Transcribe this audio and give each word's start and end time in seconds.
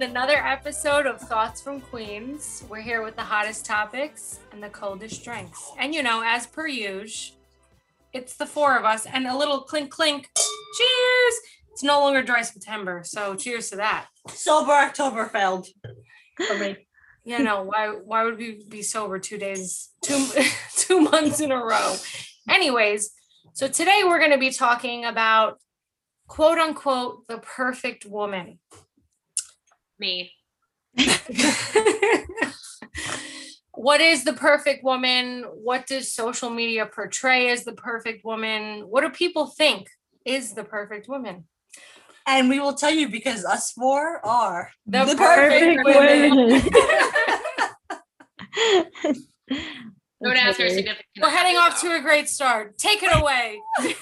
with 0.00 0.08
another 0.08 0.38
episode 0.38 1.04
of 1.04 1.20
Thoughts 1.20 1.60
from 1.60 1.78
Queens. 1.78 2.64
We're 2.70 2.80
here 2.80 3.02
with 3.02 3.16
the 3.16 3.22
hottest 3.22 3.66
topics 3.66 4.38
and 4.50 4.62
the 4.62 4.70
coldest 4.70 5.22
drinks. 5.22 5.72
And 5.78 5.94
you 5.94 6.02
know, 6.02 6.22
as 6.24 6.46
per 6.46 6.66
usual, 6.66 7.36
it's 8.14 8.34
the 8.34 8.46
four 8.46 8.78
of 8.78 8.84
us 8.86 9.04
and 9.04 9.26
a 9.26 9.36
little 9.36 9.60
clink 9.60 9.90
clink. 9.90 10.30
Cheers! 10.34 11.34
It's 11.72 11.82
no 11.82 12.00
longer 12.00 12.22
dry 12.22 12.40
September, 12.40 13.02
so 13.04 13.34
cheers 13.34 13.68
to 13.70 13.76
that. 13.76 14.06
Sober 14.28 14.72
October 14.72 15.26
failed 15.26 15.66
for 16.46 16.56
me. 16.56 16.76
You 17.24 17.40
know, 17.40 17.64
why 17.64 17.88
why 17.88 18.24
would 18.24 18.38
we 18.38 18.64
be 18.66 18.80
sober 18.80 19.18
two 19.18 19.36
days, 19.36 19.90
two 20.02 20.26
two 20.76 21.00
months 21.00 21.40
in 21.40 21.52
a 21.52 21.62
row? 21.62 21.96
Anyways, 22.48 23.10
so 23.52 23.68
today 23.68 24.00
we're 24.04 24.20
gonna 24.20 24.38
be 24.38 24.50
talking 24.50 25.04
about 25.04 25.58
quote 26.26 26.56
unquote 26.56 27.28
the 27.28 27.36
perfect 27.36 28.06
woman. 28.06 28.59
Me. 30.00 30.32
what 33.74 34.00
is 34.00 34.24
the 34.24 34.32
perfect 34.32 34.82
woman? 34.82 35.44
What 35.44 35.86
does 35.86 36.12
social 36.12 36.48
media 36.50 36.86
portray 36.86 37.50
as 37.50 37.64
the 37.64 37.74
perfect 37.74 38.24
woman? 38.24 38.88
What 38.88 39.02
do 39.02 39.10
people 39.10 39.46
think 39.46 39.88
is 40.24 40.54
the 40.54 40.64
perfect 40.64 41.06
woman? 41.06 41.44
And 42.26 42.48
we 42.48 42.60
will 42.60 42.74
tell 42.74 42.90
you 42.90 43.08
because 43.08 43.44
us 43.44 43.72
four 43.72 44.24
are 44.26 44.70
The, 44.86 45.04
The 45.04 45.16
perfect, 45.16 45.84
perfect 45.84 46.70
women. 49.04 49.16
Don't 50.22 50.36
ask 50.36 50.60
her 50.60 50.68
significant. 50.68 51.06
We're 51.20 51.30
heading 51.30 51.56
off 51.56 51.80
though. 51.80 51.88
to 51.88 51.96
a 51.96 52.00
great 52.00 52.28
start. 52.28 52.76
Take 52.78 53.02
it 53.02 53.14
away. 53.14 53.58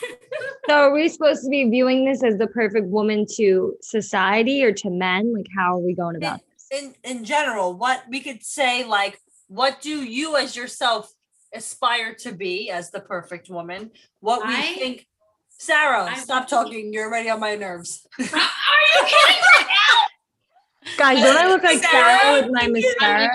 So 0.68 0.74
are 0.74 0.92
we 0.92 1.08
supposed 1.08 1.42
to 1.44 1.48
be 1.48 1.64
viewing 1.70 2.04
this 2.04 2.22
as 2.22 2.36
the 2.36 2.46
perfect 2.46 2.88
woman 2.88 3.24
to 3.36 3.74
society 3.80 4.62
or 4.62 4.70
to 4.72 4.90
men? 4.90 5.32
Like 5.34 5.46
how 5.56 5.76
are 5.76 5.80
we 5.80 5.94
going 5.94 6.16
about 6.16 6.40
this? 6.40 6.68
in 6.82 6.94
in 7.04 7.24
general, 7.24 7.72
what 7.74 8.04
we 8.10 8.20
could 8.20 8.44
say 8.44 8.84
like 8.84 9.18
what 9.46 9.80
do 9.80 10.04
you 10.04 10.36
as 10.36 10.54
yourself 10.54 11.10
aspire 11.54 12.12
to 12.20 12.32
be 12.32 12.70
as 12.70 12.90
the 12.90 13.00
perfect 13.00 13.48
woman? 13.48 13.90
What 14.20 14.46
we 14.46 14.54
I- 14.54 14.74
think 14.76 15.06
Sarah, 15.48 16.04
I 16.04 16.14
stop 16.16 16.40
want- 16.42 16.48
talking. 16.50 16.92
You're 16.92 17.06
already 17.06 17.30
on 17.30 17.40
my 17.40 17.54
nerves. 17.54 18.06
Are 18.18 18.22
you 18.24 19.06
kidding 19.06 19.40
me? 19.40 20.94
Guys, 20.98 21.22
don't 21.22 21.36
I 21.36 21.46
look 21.48 21.62
like 21.62 21.78
Sarah, 21.78 22.18
Sarah 22.20 22.42
with 22.42 22.52
my 22.52 22.68
mascara? 22.68 23.30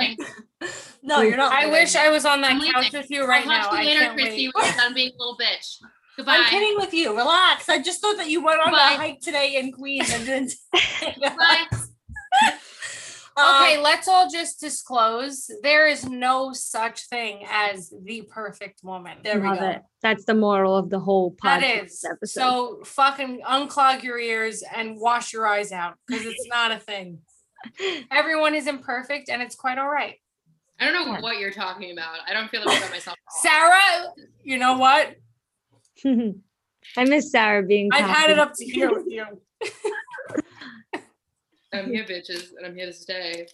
Leaving. 1.04 1.18
No, 1.18 1.22
you're 1.22 1.38
not. 1.38 1.52
I 1.54 1.60
leaving. 1.66 1.72
wish 1.74 1.96
I 1.96 2.10
was 2.10 2.26
on 2.26 2.42
that 2.42 2.52
I'm 2.52 2.62
couch 2.62 2.84
leaving. 2.86 3.00
with 3.02 3.12
you 3.12 3.26
right 3.28 3.44
I'll 3.44 3.50
now. 3.50 3.62
talk 3.64 3.72
to 3.72 3.78
I 3.78 3.82
you 3.82 3.88
later, 3.90 4.00
can't 4.02 4.14
Christy. 4.18 4.48
wait. 4.48 4.56
When 4.56 4.66
you're 4.66 4.74
done 4.76 4.94
being 4.94 5.12
a 5.14 5.18
little 5.20 5.38
bitch. 5.38 5.78
Goodbye. 6.18 6.36
I'm 6.38 6.46
kidding 6.46 6.76
with 6.78 6.94
you. 6.94 7.16
Relax. 7.16 7.70
I 7.70 7.82
just 7.82 8.00
thought 8.02 8.18
that 8.18 8.30
you 8.30 8.44
went 8.44 8.62
on 8.62 8.72
Bye. 8.72 8.92
a 8.94 8.98
hike 8.98 9.20
today 9.20 9.56
in 9.58 9.72
Queens 9.72 10.14
and 10.14 10.26
didn't. 10.26 10.54
Bye. 11.22 11.66
Okay, 13.36 13.78
Um, 13.78 13.82
let's 13.84 14.08
all 14.08 14.30
just 14.30 14.60
disclose 14.60 15.50
there 15.64 15.88
is 15.88 16.08
no 16.08 16.54
such 16.54 17.08
thing 17.08 17.44
as 17.50 17.92
the 18.04 18.22
perfect 18.30 18.84
woman. 18.84 19.18
there 19.24 19.40
we 19.40 19.58
go. 19.58 19.70
it. 19.70 19.82
That's 20.04 20.26
the 20.26 20.36
moral 20.36 20.76
of 20.78 20.92
the 20.92 21.00
whole 21.00 21.32
podcast 21.32 21.60
That 21.62 21.84
is. 21.86 22.06
episode. 22.06 22.40
So 22.40 22.80
fucking 22.86 23.42
unclog 23.42 24.04
your 24.04 24.20
ears 24.20 24.62
and 24.76 25.00
wash 25.00 25.34
your 25.34 25.48
eyes 25.48 25.72
out 25.72 25.96
because 26.08 26.28
it's 26.28 26.48
not 26.48 26.72
a 26.74 26.78
thing. 26.78 27.22
Everyone 28.12 28.54
is 28.54 28.68
imperfect 28.68 29.30
and 29.30 29.42
it's 29.42 29.56
quite 29.56 29.80
all 29.80 29.90
right. 29.90 30.18
I 30.84 30.92
don't 30.92 31.06
know 31.14 31.20
what 31.22 31.40
you're 31.40 31.52
talking 31.52 31.92
about. 31.92 32.18
I 32.28 32.34
don't 32.34 32.50
feel 32.50 32.62
that 32.62 32.68
way 32.70 32.78
about 32.78 32.90
myself. 32.92 33.18
Sarah, 33.42 34.08
you 34.44 34.58
know 34.58 34.78
what? 34.78 35.16
I 36.06 37.06
miss 37.06 37.32
Sarah 37.32 37.64
being 37.64 37.90
I've 37.94 38.10
had 38.10 38.30
it 38.30 38.38
up 38.40 38.54
to 38.56 38.66
here 38.66 38.92
with 38.92 39.06
you. 39.08 39.26
I'm 41.74 41.90
here, 41.90 42.04
bitches, 42.04 42.50
and 42.58 42.66
I'm 42.66 42.76
here 42.76 42.86
to 42.88 42.94
stay. 42.94 43.48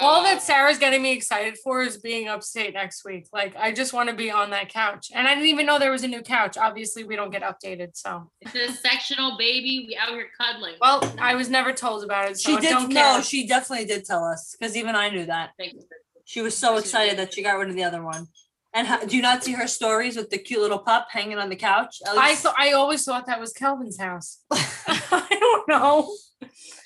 All 0.00 0.20
Uh, 0.20 0.22
that 0.24 0.42
Sarah's 0.42 0.78
getting 0.78 1.00
me 1.02 1.12
excited 1.12 1.56
for 1.58 1.80
is 1.82 1.96
being 1.96 2.28
upstate 2.28 2.74
next 2.74 3.04
week. 3.06 3.26
Like, 3.32 3.56
I 3.56 3.72
just 3.72 3.92
want 3.94 4.10
to 4.10 4.14
be 4.14 4.30
on 4.30 4.50
that 4.50 4.68
couch. 4.68 5.10
And 5.14 5.26
I 5.26 5.34
didn't 5.34 5.48
even 5.48 5.64
know 5.64 5.78
there 5.78 5.90
was 5.92 6.02
a 6.04 6.08
new 6.08 6.20
couch. 6.20 6.58
Obviously, 6.58 7.04
we 7.04 7.16
don't 7.16 7.30
get 7.30 7.42
updated. 7.42 7.96
So, 7.96 8.30
It's 8.42 8.54
a 8.54 8.70
sectional 8.72 9.38
baby. 9.38 9.86
We 9.88 9.96
out 9.96 10.10
here 10.10 10.26
cuddling. 10.38 10.74
well, 10.80 11.00
I 11.18 11.36
was 11.36 11.48
never 11.48 11.72
told 11.72 12.04
about 12.04 12.30
it. 12.30 12.38
So 12.38 12.50
She 12.50 12.56
I 12.58 12.60
did. 12.60 12.70
don't 12.70 12.92
No, 12.92 13.22
she 13.22 13.46
definitely 13.46 13.86
did 13.86 14.04
tell 14.04 14.24
us 14.24 14.54
because 14.58 14.76
even 14.76 14.94
I 14.94 15.08
knew 15.08 15.24
that. 15.26 15.50
Thank 15.58 15.74
you. 15.74 15.82
She 16.28 16.42
was 16.42 16.54
so 16.54 16.76
excited 16.76 17.18
that 17.18 17.32
she 17.32 17.42
got 17.42 17.56
rid 17.56 17.70
of 17.70 17.74
the 17.74 17.84
other 17.84 18.02
one. 18.02 18.26
And 18.74 18.86
how, 18.86 19.02
do 19.02 19.16
you 19.16 19.22
not 19.22 19.42
see 19.42 19.52
her 19.52 19.66
stories 19.66 20.14
with 20.14 20.28
the 20.28 20.36
cute 20.36 20.60
little 20.60 20.78
pup 20.78 21.08
hanging 21.10 21.38
on 21.38 21.48
the 21.48 21.56
couch? 21.56 22.02
At 22.06 22.18
I 22.18 22.28
least- 22.28 22.42
thought 22.42 22.54
I 22.58 22.72
always 22.72 23.02
thought 23.02 23.24
that 23.28 23.40
was 23.40 23.54
Kelvin's 23.54 23.98
house. 23.98 24.40
I 24.50 25.26
don't 25.40 25.66
know. 25.68 26.14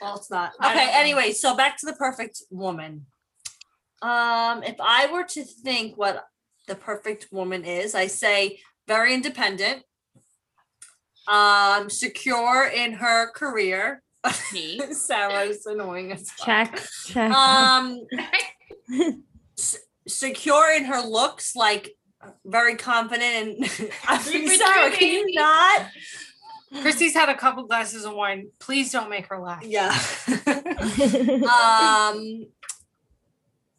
Well, 0.00 0.14
it's 0.16 0.30
not. 0.30 0.53
I 0.60 0.70
Okay, 0.70 0.84
don't 0.84 0.92
know. 0.94 1.00
anyway, 1.00 1.32
so 1.32 1.56
back 1.56 1.76
to 1.78 1.86
the 1.86 1.92
perfect 1.94 2.41
woman. 2.53 3.06
Um, 4.00 4.62
if 4.62 4.76
I 4.80 5.08
were 5.12 5.25
to 5.25 5.42
think 5.44 5.97
what 5.98 6.24
the 6.69 6.76
perfect 6.76 7.26
woman 7.32 7.64
is, 7.64 7.97
I 7.97 8.06
say 8.06 8.60
very 8.86 9.12
independent, 9.12 9.82
um, 11.26 11.91
secure 11.91 12.70
in 12.72 12.92
her 12.92 13.32
career. 13.32 14.04
Me. 14.53 14.80
Sarah's 14.92 15.66
annoying 15.66 16.12
as 16.12 16.30
fuck. 16.30 16.47
Check, 16.47 16.82
check. 17.06 17.32
Um, 17.32 18.06
s- 19.62 19.78
secure 20.08 20.74
in 20.74 20.84
her 20.84 21.00
looks, 21.00 21.54
like 21.56 21.90
very 22.44 22.76
confident 22.76 23.58
and 23.60 23.90
I'm 24.08 24.24
mean, 24.32 24.48
for 24.48 24.54
Sarah, 24.54 24.90
can 24.90 25.08
you 25.28 25.34
not? 25.34 25.86
Christy's 26.82 27.14
had 27.14 27.28
a 27.28 27.34
couple 27.36 27.64
glasses 27.66 28.04
of 28.04 28.14
wine. 28.14 28.48
Please 28.58 28.90
don't 28.92 29.10
make 29.10 29.26
her 29.26 29.38
laugh. 29.38 29.62
Yeah. 29.64 29.90
um 31.52 32.46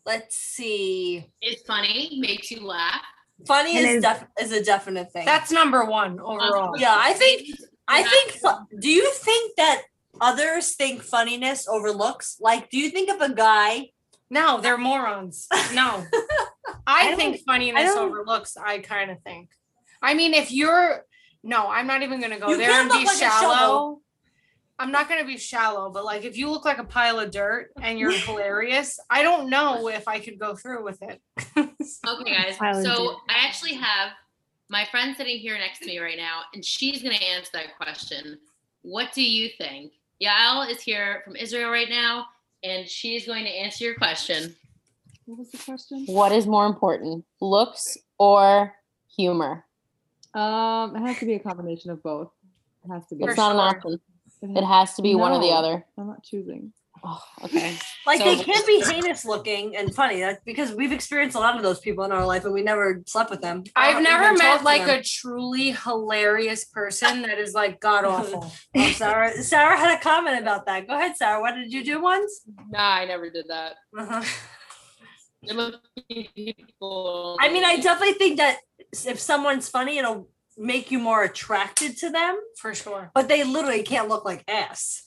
let's 0.05 0.35
see 0.35 1.25
It's 1.41 1.61
funny. 1.63 2.17
Makes 2.19 2.51
you 2.51 2.65
laugh. 2.65 3.01
funny 3.47 3.77
And 3.77 3.87
is 3.87 3.95
is- 3.95 4.03
def- 4.03 4.25
is 4.41 4.51
a 4.51 4.63
definite 4.63 5.11
thing 5.11 5.25
That's 5.25 5.51
number 5.51 5.85
one 5.85 6.19
overall. 6.19 6.73
yeah 6.77 6.95
i 6.97 7.13
think 7.13 7.47
i 7.87 8.03
think 8.03 8.39
do 8.79 8.89
you 8.89 9.09
think 9.11 9.55
that 9.57 9.81
others 10.21 10.75
think 10.75 11.01
funniness 11.01 11.67
overlooks 11.67 12.37
like 12.39 12.69
do 12.69 12.77
you 12.77 12.89
think 12.89 13.09
of 13.09 13.21
a 13.21 13.33
guy 13.33 13.89
No, 14.29 14.59
they're 14.61 14.77
morons. 14.77 15.47
No. 15.73 16.05
I 16.87 17.11
I, 17.11 17.15
think 17.15 17.41
funniness 17.45 17.93
don't- 17.93 18.09
overlooks, 18.09 18.57
I 18.57 18.79
kind 18.79 19.11
of 19.11 19.21
think. 19.21 19.49
I 20.01 20.13
mean, 20.13 20.33
if 20.33 20.51
you're 20.51 21.05
no, 21.43 21.67
I'm 21.67 21.87
not 21.87 22.01
even 22.03 22.19
gonna 22.21 22.39
go 22.39 22.49
You 22.49 22.57
there 22.57 22.81
and 22.81 22.89
be 22.89 23.05
like 23.05 23.17
shallow. 23.17 23.99
I'm 24.79 24.91
not 24.91 25.07
gonna 25.07 25.25
be 25.25 25.37
shallow, 25.37 25.91
but 25.91 26.03
like 26.03 26.23
if 26.23 26.37
you 26.37 26.49
look 26.49 26.65
like 26.65 26.77
a 26.79 26.83
pile 26.83 27.19
of 27.19 27.31
dirt 27.31 27.71
and 27.81 27.99
you're 27.99 28.11
hilarious, 28.27 28.99
I 29.09 29.23
don't 29.23 29.49
know 29.49 29.87
if 29.87 30.07
I 30.07 30.19
could 30.19 30.39
go 30.39 30.55
through 30.55 30.83
with 30.83 31.01
it. 31.01 31.21
Okay, 32.05 32.33
guys. 32.33 32.57
Pile 32.57 32.77
of 32.79 32.83
dirt. 32.83 32.95
So 32.95 33.17
I 33.29 33.45
actually 33.45 33.75
have 33.75 34.11
my 34.69 34.85
friend 34.91 35.15
sitting 35.15 35.37
here 35.37 35.57
next 35.57 35.79
to 35.79 35.85
me 35.85 35.99
right 35.99 36.17
now, 36.17 36.41
and 36.53 36.63
she's 36.65 37.01
going 37.03 37.15
to 37.15 37.23
answer 37.23 37.49
that 37.53 37.77
question. 37.77 38.39
What 38.81 39.13
do 39.13 39.23
you 39.23 39.49
think? 39.57 39.93
Yael 40.21 40.69
is 40.69 40.81
here 40.81 41.21
from 41.23 41.35
Israel 41.35 41.69
right 41.69 41.89
now, 41.89 42.25
and 42.63 42.87
she's 42.87 43.25
going 43.25 43.43
to 43.45 43.49
answer 43.49 43.83
your 43.83 43.95
question. 43.95 44.55
What 45.25 45.39
was 45.39 45.51
the 45.51 45.57
question? 45.57 46.05
What 46.07 46.31
is 46.31 46.47
more 46.47 46.65
important, 46.65 47.25
looks 47.39 47.97
or 48.17 48.73
humor? 49.15 49.65
Um, 50.33 50.95
it 50.95 51.01
has 51.01 51.19
to 51.19 51.25
be 51.25 51.35
a 51.35 51.39
combination 51.39 51.91
of 51.91 52.01
both. 52.01 52.31
It 52.83 52.91
has 52.91 53.05
to 53.07 53.15
be. 53.15 53.23
For 53.23 53.29
It's 53.29 53.37
not 53.37 53.53
an 53.53 53.59
option. 53.59 53.99
It 54.41 54.57
It 54.57 54.63
has 54.63 54.95
to 54.95 55.01
be 55.01 55.15
one 55.15 55.31
or 55.31 55.39
the 55.39 55.51
other. 55.51 55.85
I'm 55.97 56.07
not 56.07 56.23
choosing. 56.23 56.73
Oh, 57.05 57.21
okay. 57.43 57.75
like 58.07 58.19
So- 58.19 58.25
they 58.33 58.43
can't 58.43 58.65
be 58.65 58.79
heinous 58.81 59.25
looking 59.25 59.75
and 59.75 59.93
funny 59.93 60.21
that's 60.21 60.41
because 60.45 60.71
we've 60.73 60.93
experienced 60.93 61.35
a 61.35 61.39
lot 61.39 61.57
of 61.57 61.61
those 61.63 61.79
people 61.81 62.05
in 62.05 62.13
our 62.13 62.25
life 62.25 62.45
and 62.45 62.53
we 62.53 62.61
never 62.63 63.03
slept 63.05 63.29
with 63.29 63.41
them 63.41 63.63
I've 63.75 64.01
never 64.01 64.33
met 64.37 64.63
like 64.63 64.85
them. 64.85 64.99
a 64.99 65.03
truly 65.03 65.71
hilarious 65.71 66.63
person 66.65 67.23
that 67.23 67.39
is 67.39 67.53
like 67.53 67.81
god 67.81 68.05
awful. 68.05 68.49
oh, 68.77 68.87
sarah 68.91 69.33
sarah 69.43 69.77
had 69.77 69.97
a 69.97 70.01
comment 70.01 70.39
about 70.41 70.65
that 70.67 70.87
go 70.87 70.93
ahead 70.95 71.17
sarah 71.17 71.41
what 71.41 71.55
did 71.55 71.73
you 71.73 71.83
do 71.83 72.01
once 72.01 72.41
Nah, 72.69 72.79
I 73.01 73.05
never 73.05 73.29
did 73.29 73.47
that. 73.49 73.73
uh-huh. 73.97 74.23
Good 75.45 75.57
looking 75.57 76.27
people. 76.33 77.37
I 77.41 77.51
mean, 77.51 77.65
I 77.65 77.75
definitely 77.77 78.13
think 78.13 78.37
that 78.37 78.59
if 79.05 79.19
someone's 79.19 79.67
funny, 79.67 79.97
it'll 79.97 80.29
make 80.57 80.91
you 80.91 80.99
more 80.99 81.23
attracted 81.23 81.97
to 81.97 82.09
them, 82.09 82.37
For 82.59 82.73
sure. 82.73 83.11
but 83.13 83.27
they 83.27 83.43
literally 83.43 83.83
can't 83.83 84.07
look 84.09 84.25
like 84.25 84.43
ass. 84.47 85.03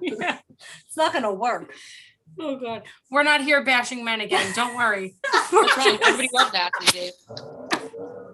Yeah. 0.00 0.38
It's 0.86 0.96
not 0.96 1.12
gonna 1.12 1.32
work. 1.32 1.72
Oh 2.38 2.56
god. 2.56 2.82
We're 3.10 3.24
not 3.24 3.40
here 3.42 3.64
bashing 3.64 4.04
men 4.04 4.20
again. 4.20 4.52
Don't 4.54 4.76
worry. 4.76 5.16
What's 5.50 5.76
wrong? 5.76 5.98
Everybody 6.02 6.28
loves 6.32 6.52
that 6.52 6.70
these 6.80 6.92
days. 6.92 7.12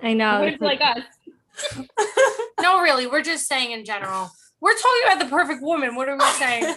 I 0.02 0.12
know. 0.12 0.42
Everybody's 0.42 0.54
it's 0.54 0.62
like- 0.62 0.80
like 0.80 0.96
us. 0.96 1.86
No, 2.60 2.80
really, 2.82 3.06
we're 3.06 3.22
just 3.22 3.46
saying 3.48 3.72
in 3.72 3.84
general. 3.86 4.30
We're 4.60 4.74
talking 4.76 5.02
about 5.06 5.18
the 5.24 5.30
perfect 5.30 5.62
woman. 5.62 5.94
What 5.94 6.08
are 6.10 6.16
we 6.18 6.24
saying? 6.32 6.74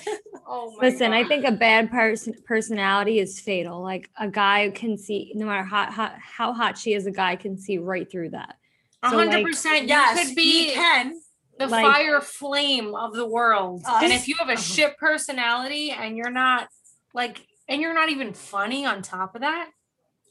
Oh 0.48 0.74
my 0.80 0.88
Listen, 0.90 1.12
I 1.12 1.26
think 1.26 1.44
a 1.46 1.52
bad 1.52 1.92
person 1.92 2.34
personality 2.46 3.20
is 3.20 3.40
fatal. 3.42 3.82
Like 3.82 4.10
a 4.18 4.30
guy 4.30 4.70
can 4.74 4.98
see, 4.98 5.34
no 5.36 5.46
matter 5.46 5.64
how 5.64 5.92
hot, 5.92 6.16
how 6.20 6.54
hot 6.54 6.78
she 6.78 6.94
is, 6.94 7.06
a 7.06 7.12
guy 7.12 7.36
can 7.36 7.58
see 7.58 7.78
right 7.78 8.10
through 8.10 8.30
that. 8.30 8.56
Hundred 9.04 9.44
percent. 9.46 9.84
You 9.84 9.88
yes, 9.90 10.28
could 10.28 10.36
be 10.36 10.68
he 10.68 10.74
can. 10.74 11.14
the 11.60 11.68
Like- 11.68 11.86
fire 11.86 12.22
flame 12.22 12.96
of 12.96 13.14
the 13.14 13.28
world. 13.28 13.84
and 13.88 14.12
if 14.12 14.28
you 14.28 14.36
have 14.40 14.50
a 14.50 14.54
uh-huh. 14.54 14.62
shit 14.62 14.98
personality 14.98 15.92
and 15.92 16.18
you're 16.18 16.32
not 16.32 16.68
like, 17.14 17.46
and 17.68 17.82
you're 17.82 17.94
not 17.94 18.10
even 18.10 18.34
funny 18.34 18.86
on 18.86 19.02
top 19.02 19.36
of 19.36 19.42
that, 19.42 19.70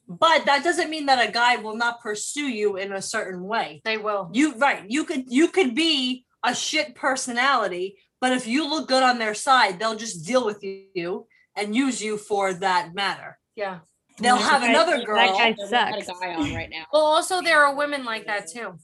But 0.09 0.45
that 0.47 0.65
doesn't 0.65 0.91
mean 0.91 1.07
that 1.07 1.27
a 1.29 1.33
guy 1.33 1.57
will 1.57 1.77
not 1.77 2.01
pursue 2.01 2.49
you 2.49 2.77
in 2.77 2.93
a 2.93 3.01
certain 3.01 3.45
way. 3.45 3.81
they 3.85 3.99
will. 3.99 4.31
You 4.33 4.55
right, 4.57 4.83
you 4.89 5.05
could 5.05 5.25
you 5.29 5.49
could 5.49 5.75
be 5.75 6.25
a 6.45 6.55
shit 6.55 6.95
personality, 6.97 7.99
but 8.21 8.33
if 8.33 8.47
you 8.47 8.69
look 8.69 8.89
good 8.89 9.03
on 9.03 9.19
their 9.19 9.35
side, 9.35 9.79
they'll 9.79 9.95
just 9.97 10.27
deal 10.27 10.45
with 10.45 10.63
you 10.63 11.27
and 11.57 11.77
use 11.77 12.03
you 12.03 12.17
for 12.19 12.53
that 12.55 12.95
matter. 12.95 13.39
Yeah. 13.55 13.79
They'll 14.19 14.37
That 14.37 14.51
have 14.51 14.61
guy- 14.63 14.69
another 14.71 14.99
that 14.99 15.07
girl 15.07 15.17
guy 15.17 15.25
We've 15.59 15.71
got 15.71 15.99
a 15.99 16.03
guy 16.21 16.35
on 16.35 16.55
right 16.55 16.71
now. 16.71 16.85
Well, 16.93 17.03
also 17.03 17.41
there 17.41 17.65
are 17.65 17.75
women 17.75 18.05
like 18.05 18.27
that 18.27 18.49
too. 18.49 18.75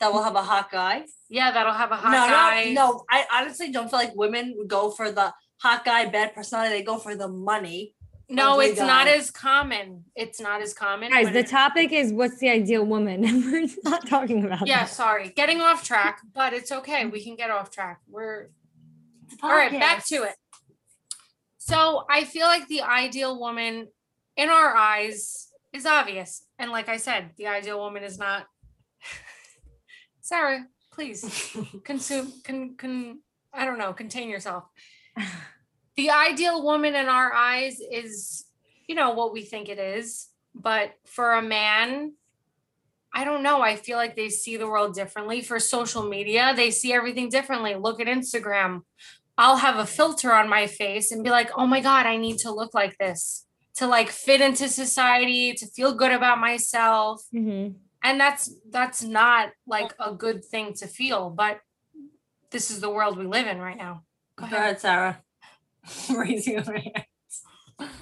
that 0.00 0.12
will 0.12 0.22
have 0.22 0.34
a 0.34 0.42
hot 0.42 0.70
guy. 0.70 1.04
Yeah, 1.28 1.50
that'll 1.52 1.74
have 1.74 1.90
a 1.92 1.96
hot 1.96 2.10
no, 2.10 2.26
guy. 2.26 2.72
no, 2.72 2.90
no. 2.92 3.04
I 3.10 3.26
honestly 3.32 3.70
don't 3.70 3.90
feel 3.90 3.98
like 3.98 4.14
women 4.16 4.54
would 4.56 4.68
go 4.68 4.90
for 4.90 5.10
the 5.12 5.32
hot 5.58 5.84
guy, 5.84 6.06
bad 6.06 6.34
personality. 6.34 6.74
They 6.78 6.82
go 6.82 6.96
for 6.98 7.14
the 7.14 7.28
money. 7.28 7.94
No, 8.30 8.52
ugly 8.52 8.66
it's 8.66 8.78
not 8.80 9.08
as 9.08 9.30
common. 9.30 10.04
It's 10.16 10.40
not 10.40 10.62
as 10.62 10.72
common. 10.72 11.10
Guys, 11.10 11.32
the 11.32 11.42
topic 11.42 11.92
is 11.92 12.12
what's 12.12 12.38
the 12.38 12.48
ideal 12.48 12.84
woman? 12.86 13.20
We're 13.52 13.66
not 13.84 14.06
talking 14.08 14.44
about 14.44 14.66
Yeah, 14.66 14.80
that. 14.84 14.88
sorry. 14.88 15.30
Getting 15.30 15.60
off 15.60 15.84
track, 15.84 16.20
but 16.32 16.52
it's 16.54 16.70
okay. 16.72 17.04
We 17.06 17.22
can 17.22 17.34
get 17.36 17.50
off 17.50 17.70
track. 17.70 18.00
We're 18.08 18.48
all 19.42 19.50
right, 19.50 19.70
back 19.72 20.06
to 20.06 20.22
it. 20.22 20.34
So 21.58 22.04
I 22.08 22.24
feel 22.24 22.46
like 22.46 22.66
the 22.68 22.82
ideal 22.82 23.38
woman 23.38 23.88
in 24.40 24.48
our 24.48 24.74
eyes 24.74 25.52
is 25.74 25.84
obvious. 25.84 26.46
And 26.58 26.70
like 26.70 26.88
I 26.88 26.96
said, 26.96 27.30
the 27.36 27.46
ideal 27.46 27.78
woman 27.78 28.02
is 28.02 28.18
not 28.18 28.46
Sarah, 30.22 30.66
please 30.92 31.54
consume 31.84 32.32
can 32.42 32.76
can 32.76 33.20
I 33.52 33.64
don't 33.66 33.78
know, 33.78 33.92
contain 33.92 34.28
yourself. 34.30 34.64
The 35.96 36.10
ideal 36.10 36.62
woman 36.64 36.94
in 36.94 37.08
our 37.08 37.30
eyes 37.30 37.78
is, 37.78 38.46
you 38.88 38.94
know, 38.94 39.10
what 39.10 39.34
we 39.34 39.42
think 39.42 39.68
it 39.68 39.78
is. 39.78 40.28
But 40.54 40.94
for 41.04 41.34
a 41.34 41.42
man, 41.42 42.14
I 43.12 43.24
don't 43.24 43.42
know. 43.42 43.60
I 43.60 43.76
feel 43.76 43.98
like 43.98 44.16
they 44.16 44.30
see 44.30 44.56
the 44.56 44.68
world 44.68 44.94
differently. 44.94 45.42
For 45.42 45.58
social 45.58 46.04
media, 46.08 46.54
they 46.56 46.70
see 46.70 46.94
everything 46.94 47.28
differently. 47.28 47.74
Look 47.74 48.00
at 48.00 48.06
Instagram. 48.06 48.82
I'll 49.36 49.58
have 49.58 49.76
a 49.76 49.84
filter 49.84 50.32
on 50.32 50.48
my 50.48 50.66
face 50.68 51.12
and 51.12 51.24
be 51.24 51.28
like, 51.28 51.50
oh 51.54 51.66
my 51.66 51.80
God, 51.80 52.06
I 52.06 52.16
need 52.16 52.38
to 52.38 52.50
look 52.50 52.72
like 52.72 52.96
this 52.96 53.44
to 53.76 53.86
like 53.86 54.10
fit 54.10 54.40
into 54.40 54.68
society, 54.68 55.52
to 55.54 55.66
feel 55.66 55.94
good 55.94 56.12
about 56.12 56.38
myself. 56.38 57.24
Mhm. 57.34 57.74
And 58.02 58.20
that's 58.20 58.52
that's 58.70 59.02
not 59.02 59.50
like 59.66 59.92
a 60.00 60.14
good 60.14 60.44
thing 60.44 60.72
to 60.74 60.86
feel, 60.86 61.30
but 61.30 61.60
this 62.50 62.70
is 62.70 62.80
the 62.80 62.90
world 62.90 63.16
we 63.16 63.26
live 63.26 63.46
in 63.46 63.58
right 63.58 63.76
now. 63.76 64.02
Go 64.36 64.46
ahead, 64.46 64.80
Sarah. 64.80 65.22
Raising 66.14 66.54
your 66.54 66.62
hand. 66.64 67.04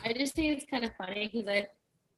I 0.04 0.12
just 0.12 0.34
think 0.34 0.56
it's 0.56 0.70
kind 0.70 0.84
of 0.84 0.90
funny 0.96 1.30
because 1.32 1.48
I, 1.48 1.68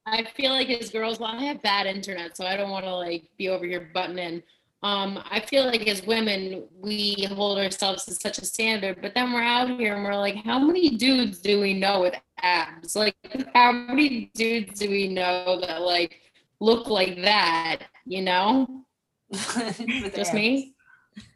I 0.05 0.23
feel 0.23 0.51
like 0.51 0.69
as 0.69 0.89
girls, 0.89 1.19
well, 1.19 1.31
I 1.31 1.43
have 1.43 1.61
bad 1.61 1.85
internet, 1.85 2.35
so 2.35 2.45
I 2.45 2.55
don't 2.55 2.69
want 2.71 2.85
to 2.85 2.95
like 2.95 3.29
be 3.37 3.49
over 3.49 3.65
here 3.65 3.91
butting 3.93 4.17
in. 4.17 4.43
Um, 4.83 5.23
I 5.29 5.39
feel 5.41 5.65
like 5.65 5.87
as 5.87 6.01
women, 6.07 6.63
we 6.79 7.27
hold 7.29 7.59
ourselves 7.59 8.05
to 8.05 8.15
such 8.15 8.39
a 8.39 8.45
standard, 8.45 8.99
but 9.01 9.13
then 9.13 9.31
we're 9.31 9.43
out 9.43 9.69
here 9.69 9.93
and 9.95 10.03
we're 10.03 10.15
like, 10.15 10.35
how 10.43 10.57
many 10.57 10.89
dudes 10.97 11.39
do 11.39 11.61
we 11.61 11.75
know 11.75 12.01
with 12.01 12.15
abs? 12.41 12.95
Like, 12.95 13.15
how 13.53 13.71
many 13.71 14.31
dudes 14.33 14.79
do 14.79 14.89
we 14.89 15.07
know 15.07 15.59
that 15.61 15.81
like 15.83 16.19
look 16.59 16.87
like 16.89 17.21
that? 17.21 17.81
You 18.05 18.23
know, 18.23 18.85
just 19.31 20.33
me. 20.33 20.73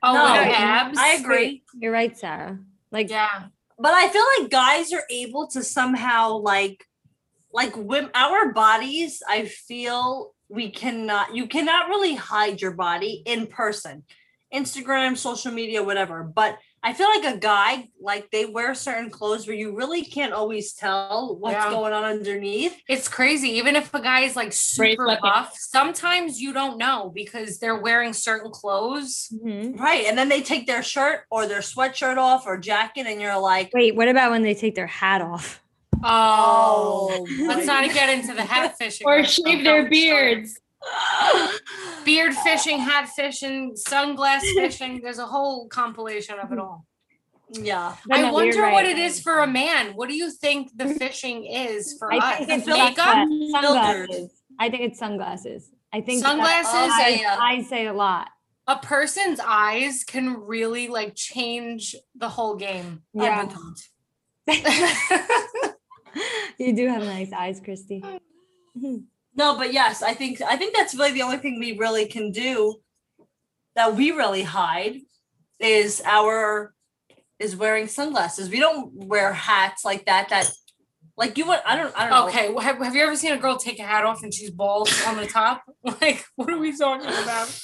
Oh, 0.02 0.14
No, 0.14 0.24
with 0.24 0.56
I- 0.58 0.64
abs. 0.64 0.98
I 0.98 1.10
agree. 1.14 1.64
You're 1.80 1.92
right, 1.92 2.18
Sarah. 2.18 2.58
Like, 2.92 3.12
Yeah. 3.12 3.46
but 3.78 3.94
I 3.94 4.08
feel 4.10 4.24
like 4.40 4.50
guys 4.50 4.92
are 4.92 5.04
able 5.12 5.48
to 5.50 5.64
somehow 5.64 6.38
like 6.38 6.84
like 7.54 7.76
women 7.78 8.10
our 8.16 8.52
bodies 8.54 9.22
I 9.30 9.46
feel 9.46 10.34
we 10.56 10.70
cannot 10.72 11.36
you 11.36 11.48
cannot 11.48 11.90
really 11.90 12.16
hide 12.16 12.62
your 12.62 12.72
body 12.72 13.22
in 13.26 13.46
person. 13.48 14.04
Instagram, 14.54 15.18
social 15.18 15.52
media, 15.52 15.84
whatever. 15.84 16.24
But 16.24 16.58
I 16.82 16.94
feel 16.94 17.08
like 17.10 17.26
a 17.36 17.38
guy 17.38 17.90
like 18.00 18.30
they 18.32 18.46
wear 18.46 18.74
certain 18.76 19.10
clothes 19.10 19.48
where 19.48 19.56
you 19.56 19.76
really 19.76 20.04
can't 20.06 20.32
always 20.32 20.72
tell 20.74 21.36
what's 21.40 21.56
Yeah. 21.56 21.72
going 21.72 21.92
on 21.94 22.04
underneath. 22.06 22.80
It's 22.88 23.10
crazy. 23.10 23.50
Even 23.58 23.76
if 23.76 23.92
a 23.94 24.00
guy 24.00 24.22
is 24.22 24.36
like 24.36 24.54
super 24.54 24.96
Bracelet. 25.08 25.22
buff, 25.22 25.58
sometimes 25.58 26.40
you 26.40 26.54
don't 26.54 26.78
know 26.78 27.12
because 27.14 27.58
they're 27.60 27.82
wearing 27.82 28.14
certain 28.14 28.52
clothes. 28.52 29.28
mhm. 29.34 29.78
Right. 29.78 30.06
And 30.06 30.18
then 30.18 30.30
they 30.30 30.42
take 30.42 30.68
their 30.68 30.84
shirt 30.84 31.26
or 31.32 31.48
their 31.48 31.60
sweatshirt 31.62 32.18
off 32.18 32.46
or 32.46 32.58
jacket 32.58 33.08
and 33.08 33.20
you're 33.20 33.38
like, 33.40 33.72
wait, 33.74 33.96
what 33.96 34.08
about 34.08 34.32
when 34.32 34.44
they 34.44 34.54
take 34.54 34.76
their 34.76 34.88
hat 34.88 35.22
off? 35.22 35.62
Oh, 36.08 37.26
let's 37.48 37.66
not 37.66 37.92
get 37.94 38.10
into 38.10 38.34
the 38.34 38.44
hat 38.44 38.78
fishing. 38.80 39.06
Or 39.08 39.24
shave 39.24 39.64
their 39.64 39.90
beards. 39.90 40.60
Beard 42.06 42.36
fishing, 42.36 42.78
hat 42.78 43.10
fishing, 43.10 43.74
sunglass 43.76 44.42
fishing. 44.56 45.02
There's 45.02 45.18
a 45.20 45.26
whole 45.26 45.68
compilation 45.68 46.38
of 46.40 46.52
it 46.52 46.60
all. 46.60 46.86
yeah. 47.50 47.96
I 48.12 48.18
no, 48.22 48.26
you're 48.26 48.34
wonder 48.34 48.72
what 48.72 48.86
it 48.86 48.98
is 49.00 49.20
for 49.20 49.40
a 49.40 49.48
man. 49.48 49.94
What 49.96 50.10
do 50.10 50.16
you 50.16 50.30
think 50.32 50.70
the 50.78 50.90
fishing 50.96 51.46
is 51.46 51.96
for 51.98 52.14
I 52.14 52.18
us? 52.34 52.38
think 52.46 52.50
it's 52.52 52.68
Makeup? 52.68 53.28
sunglasses. 53.52 54.32
I 54.60 54.70
think 54.70 54.84
it's 54.84 55.00
sunglasses. 55.00 55.72
I 55.92 56.02
think 56.02 56.22
that- 56.22 56.30
Sunglasses 56.30 56.72
Oh, 56.74 57.04
and 57.04 57.20
yeah. 57.20 57.38
I 57.40 57.64
say 57.64 57.88
a 57.88 57.94
lot. 57.94 58.28
a 58.68 58.76
person's 58.78 59.40
eyes 59.40 60.04
can 60.04 60.42
really 60.42 60.88
like 60.88 61.16
change 61.16 61.96
the 62.16 62.30
whole 62.30 62.56
game. 62.56 63.02
Yeah. 63.14 63.48
I've 66.16 66.58
been 66.58 66.58
told. 66.58 66.70
you 66.70 66.76
do 66.76 66.88
have 66.88 67.04
nice 67.04 67.32
eyes, 67.34 67.62
Christy. 67.64 68.02
Oh, 68.04 68.20
mm-hmm. 68.78 68.98
No, 69.36 69.58
but 69.58 69.74
yes, 69.74 70.02
I 70.02 70.14
think 70.14 70.42
I 70.42 70.56
think 70.56 70.76
that's 70.76 70.96
really 70.96 71.12
the 71.12 71.22
only 71.22 71.38
thing 71.38 71.60
we 71.60 71.78
really 71.78 72.06
can 72.08 72.32
do 72.32 72.76
that 73.76 73.96
we 73.96 74.12
really 74.12 74.44
hide 74.44 75.02
is 75.60 76.02
our 76.06 76.74
is 77.40 77.56
wearing 77.56 77.88
sunglasses. 77.88 78.50
We 78.50 78.60
don't 78.60 78.94
wear 78.94 79.34
hats 79.34 79.84
like 79.84 80.06
that. 80.06 80.30
That 80.30 80.50
like 81.18 81.38
you 81.38 81.46
would 81.48 81.60
I 81.66 81.76
don't 81.76 81.94
I 81.98 82.10
don't 82.10 82.30
okay, 82.30 82.50
well, 82.50 82.64
have, 82.64 82.78
have 82.78 82.96
you 82.96 83.04
ever 83.04 83.16
seen 83.16 83.34
a 83.34 83.38
girl 83.38 83.58
take 83.58 83.80
a 83.80 83.84
hat 83.84 84.06
off 84.06 84.24
and 84.24 84.34
she's 84.34 84.52
bald 84.52 84.90
on 85.08 85.18
the 85.18 85.28
top? 85.28 85.64
Like, 86.02 86.26
what 86.36 86.50
are 86.50 86.58
we 86.58 86.76
talking 86.76 87.08
about? 87.08 87.62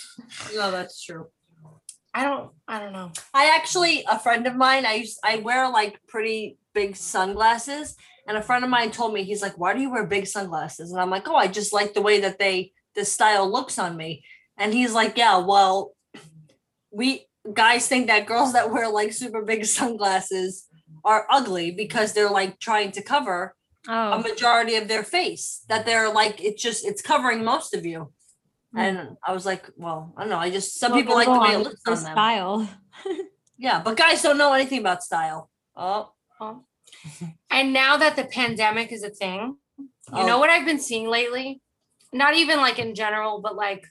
No, 0.54 0.70
that's 0.70 1.04
true. 1.04 1.28
I 2.14 2.24
don't. 2.24 2.52
I 2.68 2.80
don't 2.80 2.94
know. 2.94 3.12
I 3.34 3.56
actually 3.56 4.04
a 4.10 4.20
friend 4.20 4.46
of 4.46 4.56
mine, 4.56 4.86
I 4.86 4.96
used 4.96 5.20
I 5.24 5.38
wear 5.38 5.70
like 5.70 6.00
pretty 6.08 6.58
big 6.74 6.96
sunglasses. 6.96 7.96
And 8.32 8.38
a 8.38 8.42
friend 8.42 8.64
of 8.64 8.70
mine 8.70 8.92
told 8.92 9.14
me, 9.14 9.26
he's 9.26 9.42
like, 9.42 9.58
Why 9.58 9.74
do 9.74 9.82
you 9.82 9.92
wear 9.92 10.06
big 10.06 10.26
sunglasses? 10.26 10.94
And 10.94 11.02
I'm 11.02 11.10
like, 11.10 11.28
Oh, 11.28 11.36
I 11.36 11.48
just 11.48 11.74
like 11.74 11.94
the 11.94 12.02
way 12.02 12.22
that 12.22 12.40
they 12.40 12.72
the 12.96 13.04
style 13.04 13.52
looks 13.52 13.78
on 13.78 13.98
me. 13.98 14.24
And 14.58 14.74
he's 14.74 14.94
like, 14.94 15.18
Yeah, 15.18 15.40
well, 15.40 15.92
we 16.92 17.26
guys 17.54 17.90
think 17.90 18.08
that 18.08 18.26
girls 18.28 18.54
that 18.54 18.72
wear 18.72 18.88
like 18.90 19.12
super 19.12 19.42
big 19.42 19.66
sunglasses 19.66 20.66
are 21.04 21.26
ugly 21.30 21.72
because 21.72 22.14
they're 22.14 22.30
like 22.30 22.58
trying 22.60 22.92
to 22.94 23.02
cover 23.02 23.54
a 23.90 23.92
Oh, 23.92 24.20
majority 24.20 24.76
of 24.76 24.88
their 24.88 25.04
face. 25.04 25.66
That 25.68 25.86
they're 25.86 26.10
like 26.14 26.42
it's 26.42 26.64
just 26.64 26.86
it's 26.86 27.02
covering 27.02 27.44
most 27.44 27.74
of 27.74 27.86
you. 27.86 28.14
And 28.74 29.18
I 29.28 29.34
was 29.34 29.46
like, 29.46 29.70
well, 29.76 30.14
I 30.16 30.22
don't 30.22 30.30
know. 30.30 30.38
I 30.38 30.50
just 30.50 30.80
some 30.80 30.94
people 30.94 31.16
like 31.16 31.28
the 31.28 31.38
way 31.38 31.56
it 31.56 31.58
looks 31.66 31.82
on 31.86 31.96
them. 31.96 32.14
style. 32.14 32.70
Yeah, 33.58 33.80
but 33.84 33.96
guys 33.96 34.24
don't 34.24 34.40
know 34.40 34.54
anything 34.54 34.80
about 34.80 35.04
style. 35.04 35.48
Oh, 35.76 36.14
And 37.50 37.74
now 37.74 37.98
that 37.98 38.16
the 38.16 38.26
pandemic 38.26 38.92
is 38.92 39.04
a 39.04 39.10
thing, 39.10 39.58
you 39.80 39.88
Oh. 40.14 40.26
know 40.26 40.40
what 40.40 40.50
I've 40.50 40.66
been 40.66 40.80
seeing 40.80 41.08
lately? 41.08 41.62
Not 42.14 42.36
even 42.36 42.58
like 42.60 42.80
in 42.80 42.96
general, 42.96 43.40
but 43.42 43.56
like 43.56 43.86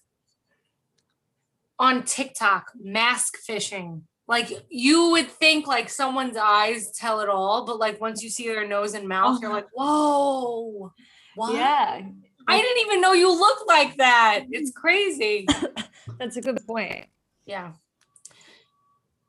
on 1.78 2.04
TikTok, 2.04 2.72
mask 2.80 3.36
fishing. 3.38 4.06
Like 4.28 4.48
you 4.68 5.10
would 5.10 5.28
think 5.30 5.66
like 5.66 5.88
someone's 5.88 6.36
eyes 6.36 6.92
tell 6.92 7.20
it 7.20 7.28
all, 7.28 7.66
but 7.66 7.78
like 7.78 8.00
once 8.00 8.22
you 8.22 8.30
see 8.30 8.46
their 8.46 8.66
nose 8.66 8.94
and 8.94 9.08
mouth, 9.08 9.40
you're 9.40 9.52
like, 9.52 9.64
uh-huh. 9.64 9.84
whoa. 9.84 10.92
What? 11.34 11.54
Yeah, 11.54 12.02
I 12.46 12.60
didn't 12.60 12.86
even 12.86 13.00
know 13.00 13.12
you 13.12 13.30
look 13.32 13.66
like 13.66 13.96
that. 13.96 14.44
It's 14.50 14.70
crazy. 14.72 15.46
that's 16.18 16.36
a 16.36 16.40
good 16.42 16.64
point. 16.66 17.06
yeah. 17.46 17.72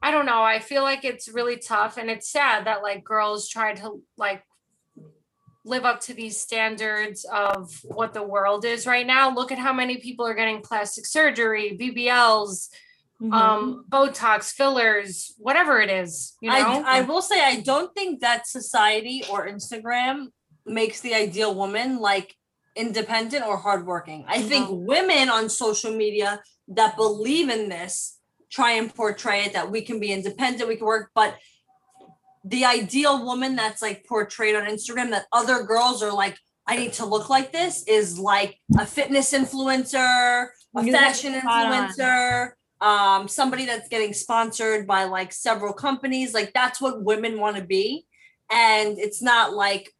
I 0.01 0.11
don't 0.11 0.25
know. 0.25 0.41
I 0.41 0.59
feel 0.59 0.81
like 0.83 1.05
it's 1.05 1.27
really 1.29 1.57
tough 1.57 1.97
and 1.97 2.09
it's 2.09 2.29
sad 2.29 2.65
that 2.65 2.81
like 2.81 3.03
girls 3.03 3.47
try 3.47 3.73
to 3.75 4.01
like 4.17 4.43
live 5.63 5.85
up 5.85 5.99
to 6.01 6.13
these 6.13 6.39
standards 6.41 7.23
of 7.31 7.71
what 7.83 8.13
the 8.13 8.23
world 8.23 8.65
is 8.65 8.87
right 8.87 9.05
now. 9.05 9.33
Look 9.33 9.51
at 9.51 9.59
how 9.59 9.73
many 9.73 9.97
people 9.97 10.25
are 10.25 10.33
getting 10.33 10.61
plastic 10.61 11.05
surgery, 11.05 11.77
BBLs, 11.79 12.69
Mhm. 13.21 13.33
um, 13.33 13.85
Botox, 13.87 14.51
fillers, 14.51 15.35
whatever 15.37 15.79
it 15.79 15.91
is. 15.91 16.35
You 16.41 16.49
know, 16.49 16.55
I 16.83 16.97
I 16.97 17.01
will 17.01 17.21
say 17.21 17.39
I 17.43 17.57
don't 17.61 17.93
think 17.93 18.21
that 18.21 18.47
society 18.47 19.23
or 19.29 19.47
Instagram 19.47 20.29
makes 20.65 21.01
the 21.01 21.13
ideal 21.13 21.53
woman 21.53 21.99
like 21.99 22.35
independent 22.75 23.45
or 23.45 23.57
hardworking. 23.57 24.25
I 24.27 24.41
think 24.41 24.69
No. 24.69 24.75
women 24.75 25.29
on 25.29 25.49
social 25.49 25.91
media 25.95 26.41
that 26.69 26.95
believe 26.95 27.49
in 27.49 27.69
this 27.69 28.17
try 28.51 28.71
and 28.71 28.93
portray 28.93 29.45
it 29.45 29.53
that 29.53 29.71
we 29.71 29.81
can 29.81 29.99
be 29.99 30.11
independent, 30.11 30.67
we 30.67 30.75
can 30.75 30.85
work, 30.85 31.11
but 31.15 31.35
the 32.43 32.65
ideal 32.65 33.23
woman 33.23 33.55
that's 33.55 33.81
like 33.81 34.05
portrayed 34.05 34.55
on 34.55 34.63
Instagram 34.65 35.11
that 35.11 35.25
other 35.31 35.63
girls 35.63 36.01
are 36.01 36.13
like, 36.13 36.37
I 36.67 36.75
need 36.75 36.93
to 36.93 37.05
look 37.05 37.29
like 37.29 37.51
this 37.51 37.83
is 37.87 38.19
like 38.19 38.57
a 38.79 38.85
fitness 38.85 39.33
influencer, 39.33 40.47
a 40.75 40.85
got 40.85 40.91
fashion 40.91 41.33
influencer, 41.33 42.51
um, 42.81 43.27
somebody 43.27 43.65
that's 43.65 43.89
getting 43.89 44.13
sponsored 44.13 44.87
by 44.87 45.05
like 45.05 45.33
several 45.33 45.73
companies. 45.73 46.33
Like 46.33 46.51
that's 46.53 46.81
what 46.81 47.03
women 47.03 47.39
want 47.39 47.57
to 47.57 47.63
be. 47.63 48.05
And 48.51 48.97
it's 48.97 49.21
not 49.21 49.53
like 49.53 49.91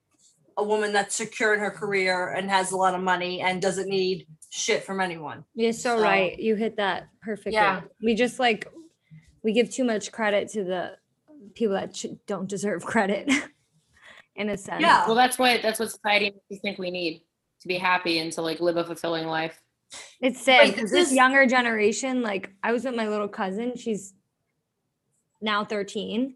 a 0.58 0.64
woman 0.64 0.94
that's 0.94 1.16
secure 1.16 1.54
in 1.54 1.60
her 1.60 1.72
career 1.72 2.30
and 2.30 2.50
has 2.50 2.72
a 2.72 2.78
lot 2.78 2.96
of 2.96 3.02
money 3.02 3.42
and 3.42 3.62
doesn't 3.62 3.88
need 3.88 4.28
shit 4.52 4.84
from 4.84 5.00
anyone. 5.02 5.44
You're 5.56 5.74
so, 5.74 5.98
So- 5.98 6.04
right. 6.04 6.38
You 6.38 6.56
hit 6.56 6.78
that 6.78 7.08
perfectly. 7.24 7.54
Yeah. 7.54 7.82
We 8.04 8.14
just 8.14 8.38
like 8.40 8.68
we 9.44 9.54
give 9.54 9.72
too 9.72 9.84
much 9.84 10.12
credit 10.12 10.50
to 10.50 10.64
the 10.64 10.98
people 11.56 11.74
that 11.74 11.96
sh- 11.96 12.06
don't 12.28 12.48
deserve 12.48 12.84
credit. 12.84 13.32
In 14.36 14.50
a 14.50 14.58
sense. 14.58 14.82
Yeah. 14.82 15.06
Well, 15.08 15.16
that's 15.16 15.38
what 15.40 15.62
that's 15.62 15.80
what 15.80 15.90
society 15.92 16.26
makes 16.26 16.38
us 16.52 16.60
think 16.62 16.78
we 16.80 16.92
need 16.92 17.22
to 17.62 17.68
be 17.68 17.78
happy 17.78 18.20
and 18.20 18.32
to 18.34 18.42
like 18.42 18.60
live 18.60 18.78
a 18.78 18.84
fulfilling 18.86 19.28
life. 19.28 19.60
It's 20.22 20.42
sad 20.42 20.60
Right, 20.60 20.74
because 20.74 20.90
this 20.92 21.00
this 21.02 21.08
is- 21.10 21.16
younger 21.16 21.46
generation, 21.46 22.22
like 22.22 22.52
I 22.64 22.72
was 22.72 22.84
with 22.86 22.96
my 22.96 23.08
little 23.08 23.28
cousin, 23.28 23.76
she's 23.76 24.14
now 25.42 25.66
13, 25.66 26.36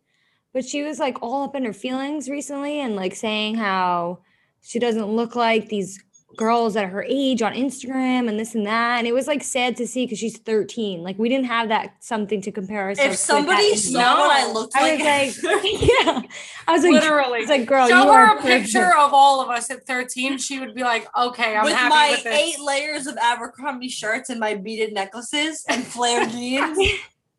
but 0.53 0.65
she 0.65 0.83
was 0.83 0.99
like 0.99 1.21
all 1.21 1.43
up 1.43 1.55
in 1.55 1.63
her 1.65 1.73
feelings 1.73 2.29
recently 2.29 2.79
and 2.79 2.95
like 2.95 3.15
saying 3.15 3.55
how 3.55 4.19
she 4.61 4.79
doesn't 4.79 5.05
look 5.07 5.35
like 5.35 5.69
these 5.69 6.03
girls 6.35 6.75
at 6.75 6.89
her 6.89 7.03
age 7.07 7.41
on 7.41 7.53
Instagram 7.53 8.27
and 8.29 8.39
this 8.39 8.55
and 8.55 8.65
that. 8.65 8.97
And 8.99 9.07
it 9.07 9.13
was 9.13 9.27
like 9.27 9.43
sad 9.43 9.75
to 9.77 9.87
see 9.87 10.05
because 10.05 10.19
she's 10.19 10.37
13. 10.37 11.01
Like 11.03 11.17
we 11.19 11.29
didn't 11.29 11.45
have 11.45 11.69
that 11.69 11.95
something 12.03 12.41
to 12.41 12.51
compare 12.51 12.81
ourselves 12.83 12.99
If 13.21 13.27
to 13.27 13.33
at 13.33 13.37
that 13.37 13.45
somebody 13.47 13.65
age. 13.67 13.79
saw 13.79 14.17
what 14.27 14.31
I 14.31 14.47
No. 14.47 14.53
looked 14.53 14.73
I 14.75 14.81
like, 14.95 15.35
was 15.35 15.43
like, 15.43 15.81
yeah. 15.81 16.21
I 16.67 16.71
was 16.71 16.83
like, 16.83 16.91
Literally. 16.93 17.37
I 17.37 17.41
was 17.41 17.49
like, 17.49 17.65
girl, 17.65 17.87
Show 17.87 18.03
you 18.03 18.11
her 18.11 18.19
are 18.33 18.37
a 18.37 18.41
picture 18.43 18.91
of 18.97 19.13
all 19.13 19.41
of 19.41 19.49
us 19.49 19.69
at 19.71 19.85
13. 19.87 20.37
She 20.37 20.59
would 20.59 20.73
be 20.75 20.83
like, 20.83 21.07
okay, 21.17 21.55
I'm 21.55 21.65
with 21.65 21.73
happy 21.73 21.89
my 21.89 22.09
with 22.11 22.23
this. 22.23 22.33
eight 22.39 22.59
layers 22.59 23.07
of 23.07 23.17
Abercrombie 23.17 23.89
shirts 23.89 24.29
and 24.29 24.39
my 24.39 24.55
beaded 24.55 24.93
necklaces 24.93 25.63
and 25.69 25.85
flare 25.85 26.25
jeans 26.29 26.77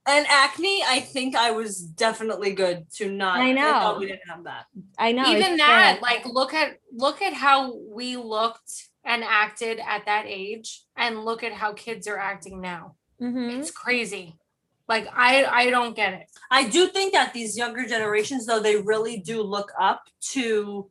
and 0.06 0.26
acne, 0.28 0.82
I 0.86 1.00
think 1.00 1.34
I 1.34 1.50
was 1.50 1.80
definitely 1.80 2.52
good 2.52 2.86
to 2.96 3.10
not. 3.10 3.40
I 3.40 3.54
thought 3.54 3.94
know. 3.94 3.98
we 3.98 4.06
didn't 4.06 4.28
have 4.28 4.44
that. 4.44 4.66
I 4.98 5.12
know. 5.12 5.26
Even 5.26 5.56
that, 5.56 5.94
sad. 5.96 6.02
like, 6.02 6.24
look 6.26 6.54
at 6.54 6.78
look 6.92 7.22
at 7.22 7.32
how 7.32 7.74
we 7.76 8.16
looked 8.16 8.88
and 9.04 9.22
acted 9.24 9.80
at 9.86 10.06
that 10.06 10.24
age, 10.26 10.84
and 10.96 11.24
look 11.24 11.42
at 11.42 11.52
how 11.52 11.72
kids 11.72 12.08
are 12.08 12.18
acting 12.18 12.60
now. 12.60 12.94
Mhm. 13.20 13.58
It's 13.58 13.70
crazy. 13.70 14.36
Like, 14.88 15.08
I 15.12 15.44
I 15.44 15.70
don't 15.70 15.96
get 15.96 16.14
it. 16.14 16.26
I 16.50 16.68
do 16.68 16.88
think 16.88 17.12
that 17.12 17.32
these 17.32 17.56
younger 17.56 17.86
generations, 17.86 18.46
though, 18.46 18.60
they 18.60 18.76
really 18.76 19.18
do 19.18 19.42
look 19.42 19.72
up 19.78 20.02
to 20.32 20.90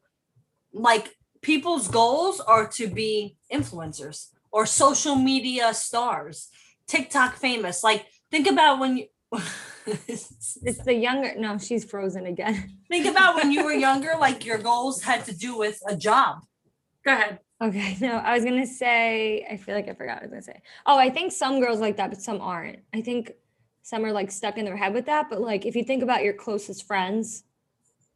like 0.73 1.15
people's 1.41 1.87
goals 1.87 2.39
are 2.41 2.67
to 2.67 2.87
be 2.87 3.37
influencers 3.53 4.31
or 4.51 4.65
social 4.65 5.15
media 5.15 5.73
stars, 5.73 6.49
TikTok 6.87 7.35
famous. 7.35 7.83
Like, 7.83 8.05
think 8.35 8.47
about 8.47 8.79
when 8.79 8.97
you. 8.97 9.07
It's 9.87 10.83
the 10.83 10.95
younger. 10.95 11.35
No, 11.37 11.59
she's 11.59 11.85
frozen 11.85 12.25
again. 12.25 12.79
think 12.89 13.05
about 13.05 13.35
when 13.35 13.51
you 13.51 13.63
were 13.63 13.71
younger, 13.89 14.13
like 14.19 14.43
your 14.43 14.57
goals 14.57 15.03
had 15.03 15.25
to 15.25 15.35
do 15.37 15.55
with 15.55 15.79
a 15.87 15.95
job. 15.95 16.39
Go 17.05 17.11
ahead. 17.13 17.39
Okay, 17.61 17.95
no, 18.01 18.13
I 18.15 18.33
was 18.33 18.43
gonna 18.43 18.65
say. 18.65 19.45
I 19.49 19.57
feel 19.57 19.75
like 19.75 19.87
I 19.87 19.93
forgot 19.93 20.15
what 20.15 20.23
I 20.23 20.25
was 20.25 20.31
gonna 20.31 20.41
say. 20.41 20.61
Oh, 20.87 20.97
I 20.97 21.11
think 21.11 21.31
some 21.31 21.59
girls 21.59 21.79
like 21.79 21.97
that, 21.97 22.09
but 22.09 22.19
some 22.19 22.41
aren't. 22.41 22.79
I 22.95 23.01
think 23.01 23.31
some 23.83 24.03
are 24.03 24.11
like 24.11 24.31
stuck 24.31 24.57
in 24.57 24.65
their 24.65 24.75
head 24.75 24.91
with 24.95 25.05
that. 25.05 25.29
But 25.29 25.39
like, 25.39 25.67
if 25.67 25.75
you 25.75 25.83
think 25.83 26.01
about 26.01 26.23
your 26.23 26.33
closest 26.33 26.87
friends, 26.87 27.43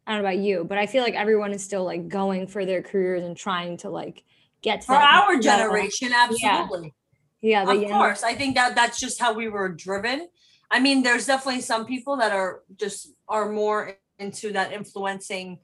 I 0.08 0.12
don't 0.12 0.22
know 0.22 0.28
about 0.28 0.38
you, 0.42 0.64
but 0.64 0.76
I 0.76 0.86
feel 0.86 1.04
like 1.04 1.14
everyone 1.14 1.52
is 1.52 1.62
still 1.62 1.84
like 1.84 2.08
going 2.08 2.48
for 2.48 2.66
their 2.66 2.82
careers 2.82 3.22
and 3.22 3.36
trying 3.36 3.76
to 3.78 3.90
like 3.90 4.24
get 4.60 4.80
to 4.80 4.86
For 4.88 4.92
that 4.94 5.22
our 5.22 5.28
level. 5.36 5.42
generation, 5.42 6.10
absolutely. 6.12 6.94
Yeah, 7.40 7.64
the 7.64 7.72
of 7.72 7.82
young- 7.82 7.92
course 7.92 8.22
i 8.22 8.34
think 8.34 8.54
that 8.56 8.74
that's 8.74 8.98
just 9.00 9.20
how 9.20 9.32
we 9.32 9.48
were 9.48 9.68
driven. 9.68 10.28
I 10.72 10.78
mean 10.78 11.02
there's 11.02 11.26
definitely 11.26 11.62
some 11.62 11.84
people 11.84 12.16
that 12.18 12.32
are 12.32 12.62
just 12.76 13.12
are 13.28 13.50
more 13.50 13.96
into 14.18 14.52
that 14.52 14.72
influencing 14.72 15.58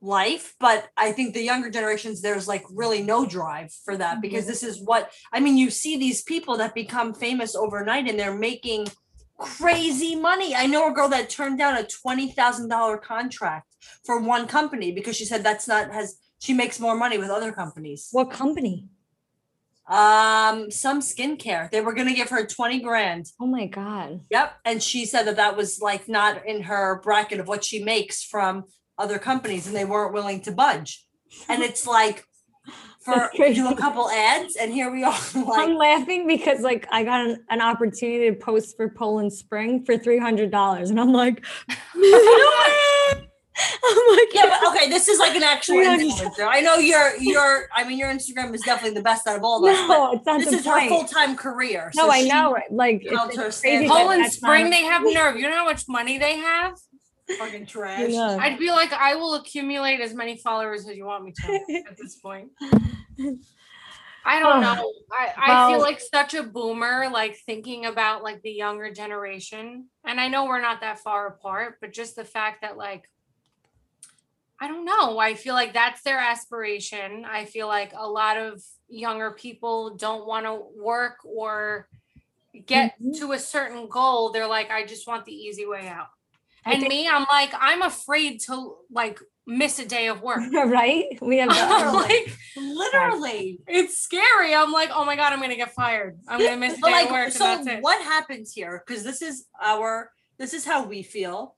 life 0.00 0.54
but 0.60 0.90
i 0.98 1.12
think 1.12 1.32
the 1.32 1.42
younger 1.42 1.70
generations 1.70 2.20
there's 2.20 2.46
like 2.46 2.64
really 2.70 3.02
no 3.02 3.24
drive 3.24 3.72
for 3.84 3.96
that 3.96 4.14
mm-hmm. 4.14 4.20
because 4.20 4.46
this 4.46 4.62
is 4.62 4.82
what 4.82 5.10
i 5.32 5.40
mean 5.40 5.56
you 5.56 5.70
see 5.70 5.96
these 5.96 6.20
people 6.22 6.58
that 6.58 6.74
become 6.74 7.14
famous 7.14 7.56
overnight 7.56 8.06
and 8.06 8.18
they're 8.18 8.36
making 8.36 8.86
crazy 9.38 10.14
money. 10.14 10.54
I 10.54 10.66
know 10.66 10.88
a 10.88 10.92
girl 10.92 11.08
that 11.08 11.30
turned 11.30 11.58
down 11.58 11.76
a 11.76 11.84
$20000 11.84 13.02
contract 13.02 13.74
for 14.04 14.20
one 14.20 14.46
company 14.46 14.92
because 14.92 15.16
she 15.16 15.24
said 15.24 15.42
that's 15.42 15.68
not 15.68 15.92
has 15.92 16.18
she 16.38 16.52
makes 16.52 16.78
more 16.78 16.94
money 16.94 17.16
with 17.16 17.30
other 17.30 17.52
companies. 17.52 18.08
What 18.12 18.30
company? 18.30 18.88
Um, 19.86 20.70
some 20.70 21.00
skincare. 21.00 21.70
They 21.70 21.80
were 21.80 21.92
gonna 21.92 22.14
give 22.14 22.30
her 22.30 22.46
twenty 22.46 22.80
grand. 22.80 23.26
Oh 23.40 23.46
my 23.46 23.66
god. 23.66 24.20
Yep, 24.30 24.54
and 24.64 24.82
she 24.82 25.04
said 25.04 25.24
that 25.24 25.36
that 25.36 25.56
was 25.56 25.80
like 25.80 26.08
not 26.08 26.46
in 26.46 26.62
her 26.62 27.00
bracket 27.02 27.40
of 27.40 27.48
what 27.48 27.64
she 27.64 27.82
makes 27.84 28.22
from 28.22 28.64
other 28.98 29.18
companies, 29.18 29.66
and 29.66 29.76
they 29.76 29.84
weren't 29.84 30.14
willing 30.14 30.40
to 30.42 30.52
budge. 30.52 31.04
And 31.48 31.62
it's 31.62 31.86
like 31.86 32.24
for 33.04 33.28
do 33.36 33.68
a 33.68 33.76
couple 33.76 34.08
ads, 34.10 34.56
and 34.56 34.72
here 34.72 34.90
we 34.90 35.04
are. 35.04 35.12
I'm 35.34 35.44
Like, 35.44 35.76
laughing 35.76 36.26
because 36.26 36.60
like 36.60 36.86
I 36.90 37.04
got 37.04 37.26
an, 37.26 37.44
an 37.50 37.60
opportunity 37.60 38.30
to 38.30 38.36
post 38.36 38.76
for 38.76 38.88
Poland 38.88 39.32
Spring 39.34 39.84
for 39.84 39.98
three 39.98 40.18
hundred 40.18 40.50
dollars, 40.50 40.88
and 40.90 40.98
I'm 40.98 41.12
like, 41.12 41.44
Oh 43.86 44.08
I'm 44.10 44.16
like, 44.18 44.34
yeah, 44.34 44.58
but 44.60 44.70
okay, 44.74 44.88
this 44.90 45.08
is 45.08 45.18
like 45.18 45.36
an 45.36 45.42
actual 45.42 45.76
Yeah. 45.82 45.96
influencer. 45.96 46.46
I 46.48 46.60
know 46.60 46.76
your 46.76 47.16
your. 47.18 47.68
I 47.74 47.84
mean, 47.84 47.98
your 47.98 48.08
Instagram 48.08 48.52
is 48.54 48.62
definitely 48.62 48.94
the 48.96 49.02
best 49.02 49.26
out 49.26 49.36
of 49.36 49.44
all 49.44 49.64
of 49.64 49.72
us. 49.72 49.88
no, 49.88 50.12
it's 50.12 50.26
not 50.26 50.40
this 50.40 50.50
the 50.50 50.56
is 50.56 50.64
her 50.66 50.88
full 50.88 51.04
time 51.04 51.36
career. 51.36 51.92
No, 51.94 52.10
I 52.10 52.22
know. 52.22 52.54
it. 52.56 52.64
Like 52.70 53.04
held 53.08 53.28
it's 53.28 53.36
her 53.38 53.44
like 53.44 53.52
standard. 53.52 53.88
crazy. 53.90 54.02
Poland 54.02 54.24
that's 54.24 54.36
Spring, 54.36 54.64
not- 54.64 54.70
they 54.72 54.82
have 54.84 55.02
nerve. 55.04 55.36
You 55.36 55.48
know 55.50 55.56
how 55.56 55.64
much 55.66 55.84
money 55.88 56.18
they 56.18 56.38
have? 56.38 56.74
Fucking 57.38 57.66
trash. 57.66 58.00
I 58.00 58.06
know. 58.08 58.38
I'd 58.40 58.58
be 58.58 58.70
like, 58.70 58.92
I 58.92 59.14
will 59.14 59.34
accumulate 59.34 60.00
as 60.00 60.14
many 60.14 60.36
followers 60.38 60.88
as 60.88 60.96
you 60.96 61.04
want 61.04 61.24
me 61.24 61.32
to 61.32 61.82
at 61.88 61.96
this 61.96 62.16
point. 62.16 62.48
I 64.26 64.40
don't 64.40 64.62
know. 64.62 64.90
I, 65.12 65.32
I 65.36 65.70
feel 65.70 65.80
like 65.80 66.00
such 66.00 66.32
a 66.34 66.42
boomer, 66.42 67.08
like 67.12 67.36
thinking 67.44 67.84
about 67.84 68.22
like 68.22 68.40
the 68.42 68.50
younger 68.52 68.90
generation. 68.90 69.88
And 70.04 70.18
I 70.18 70.28
know 70.28 70.46
we're 70.46 70.62
not 70.62 70.80
that 70.80 71.00
far 71.00 71.26
apart, 71.28 71.76
but 71.80 71.92
just 71.92 72.16
the 72.16 72.24
fact 72.24 72.62
that 72.62 72.78
like 72.78 73.04
I 74.64 74.68
don't 74.68 74.86
know. 74.86 75.18
I 75.18 75.34
feel 75.34 75.52
like 75.52 75.74
that's 75.74 76.00
their 76.02 76.18
aspiration. 76.18 77.26
I 77.26 77.44
feel 77.44 77.66
like 77.66 77.92
a 77.94 78.08
lot 78.08 78.38
of 78.38 78.62
younger 78.88 79.30
people 79.32 79.94
don't 79.96 80.26
want 80.26 80.46
to 80.46 80.54
work 80.82 81.16
or 81.24 81.86
get 82.64 82.94
Mhm. 82.98 83.18
to 83.18 83.32
a 83.32 83.38
certain 83.38 83.88
goal. 83.88 84.30
They're 84.30 84.46
like, 84.46 84.70
I 84.70 84.86
just 84.86 85.06
want 85.06 85.26
the 85.26 85.34
easy 85.34 85.66
way 85.66 85.86
out. 85.86 86.06
And 86.64 86.80
think- 86.80 86.88
me, 86.88 87.06
I'm 87.06 87.26
like, 87.30 87.50
I'm 87.58 87.82
afraid 87.82 88.40
to 88.46 88.76
like 88.90 89.20
miss 89.46 89.78
a 89.78 89.84
day 89.84 90.06
of 90.08 90.22
work. 90.22 90.40
right? 90.54 91.18
We 91.20 91.36
have 91.38 91.48
like, 91.94 92.34
Literally. 92.56 93.60
it's 93.66 93.98
scary. 93.98 94.54
I'm 94.54 94.72
like, 94.72 94.88
oh 94.94 95.04
my 95.04 95.16
god, 95.16 95.34
I'm 95.34 95.42
gonna 95.42 95.56
get 95.56 95.74
fired. 95.74 96.18
I'm 96.26 96.38
gonna 96.40 96.56
miss 96.56 96.78
a 96.78 96.80
day 96.80 96.90
like, 96.90 97.06
of 97.06 97.12
work, 97.12 97.32
so 97.32 97.44
and 97.44 97.66
that's 97.66 97.76
it. 97.78 97.82
what 97.82 98.02
happens 98.02 98.50
here? 98.54 98.82
Because 98.86 99.04
this 99.04 99.20
is 99.20 99.44
our, 99.60 100.10
this 100.38 100.54
is 100.54 100.64
how 100.64 100.86
we 100.86 101.02
feel, 101.02 101.54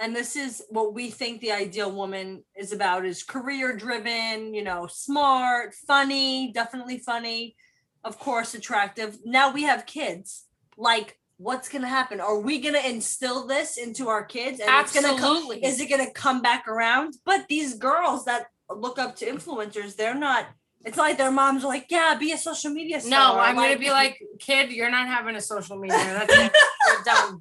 and 0.00 0.16
this 0.16 0.34
is 0.34 0.62
what 0.70 0.94
we 0.94 1.10
think 1.10 1.40
the 1.40 1.52
ideal 1.52 1.92
woman 1.92 2.42
is 2.56 2.72
about: 2.72 3.04
is 3.04 3.22
career 3.22 3.76
driven, 3.76 4.54
you 4.54 4.64
know, 4.64 4.86
smart, 4.86 5.74
funny, 5.74 6.52
definitely 6.52 6.98
funny, 6.98 7.54
of 8.02 8.18
course, 8.18 8.54
attractive. 8.54 9.18
Now 9.24 9.52
we 9.52 9.64
have 9.64 9.84
kids. 9.86 10.46
Like, 10.76 11.18
what's 11.36 11.68
gonna 11.68 11.88
happen? 11.88 12.20
Are 12.20 12.38
we 12.40 12.60
gonna 12.60 12.78
instill 12.78 13.46
this 13.46 13.76
into 13.76 14.08
our 14.08 14.24
kids? 14.24 14.60
And 14.60 14.68
gonna 14.68 15.08
come, 15.18 15.36
Absolutely. 15.36 15.64
is 15.64 15.80
it 15.80 15.90
gonna 15.90 16.10
come 16.10 16.40
back 16.40 16.66
around? 16.66 17.16
But 17.24 17.46
these 17.48 17.74
girls 17.74 18.24
that 18.24 18.46
look 18.70 18.98
up 18.98 19.16
to 19.16 19.26
influencers, 19.26 19.96
they're 19.96 20.14
not. 20.14 20.46
It's 20.82 20.96
like 20.96 21.18
their 21.18 21.30
moms 21.30 21.62
are 21.62 21.68
like, 21.68 21.88
yeah, 21.90 22.14
be 22.18 22.32
a 22.32 22.38
social 22.38 22.70
media 22.70 23.02
star. 23.02 23.34
no, 23.34 23.40
I'm 23.40 23.54
gonna 23.54 23.78
be 23.78 23.90
like, 23.90 24.18
kid, 24.38 24.70
you're 24.70 24.90
not 24.90 25.08
having 25.08 25.36
a 25.36 25.40
social 25.42 25.76
media. 25.76 25.98
That's 25.98 26.32
it. 26.38 26.52
You're 26.86 27.02
done. 27.04 27.38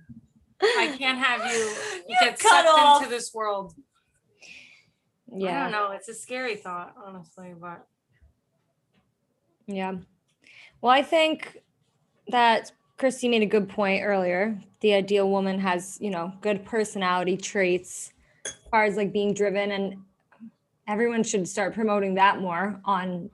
I 0.62 0.96
can't 0.98 1.18
have 1.20 1.52
you 1.54 1.74
get 2.20 2.40
sucked 2.40 2.68
off. 2.68 3.02
into 3.02 3.10
this 3.14 3.34
world. 3.34 3.74
Yeah. 5.32 5.60
I 5.60 5.64
don't 5.64 5.72
know. 5.72 5.92
It's 5.92 6.10
a 6.10 6.14
scary 6.14 6.56
thought, 6.56 6.96
honestly, 7.06 7.54
but 7.60 7.86
yeah. 9.68 9.94
Well, 10.82 10.92
I 10.92 11.04
think 11.04 11.62
that 12.30 12.72
Christy 12.98 13.30
made 13.30 13.42
a 13.44 13.46
good 13.48 13.70
point 13.70 14.04
earlier. 14.04 14.60
The 14.82 14.94
ideal 14.94 15.30
woman 15.30 15.60
has, 15.60 15.98
you 16.02 16.10
know, 16.10 16.34
good 16.42 16.66
personality 16.66 17.38
traits 17.38 18.12
as 18.46 18.54
far 18.72 18.84
as 18.86 18.98
like 18.98 19.14
being 19.14 19.34
driven, 19.34 19.72
and 19.72 19.98
everyone 20.88 21.24
should 21.24 21.48
start 21.48 21.74
promoting 21.74 22.16
that 22.16 22.40
more 22.42 22.82
on 22.86 23.30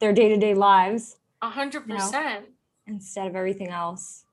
their 0.00 0.12
day 0.12 0.28
to 0.28 0.36
day 0.36 0.54
lives 0.54 1.16
a 1.42 1.48
hundred 1.48 1.86
percent. 1.88 2.46
instead 2.86 3.26
of 3.26 3.36
everything 3.36 3.68
else. 3.68 4.24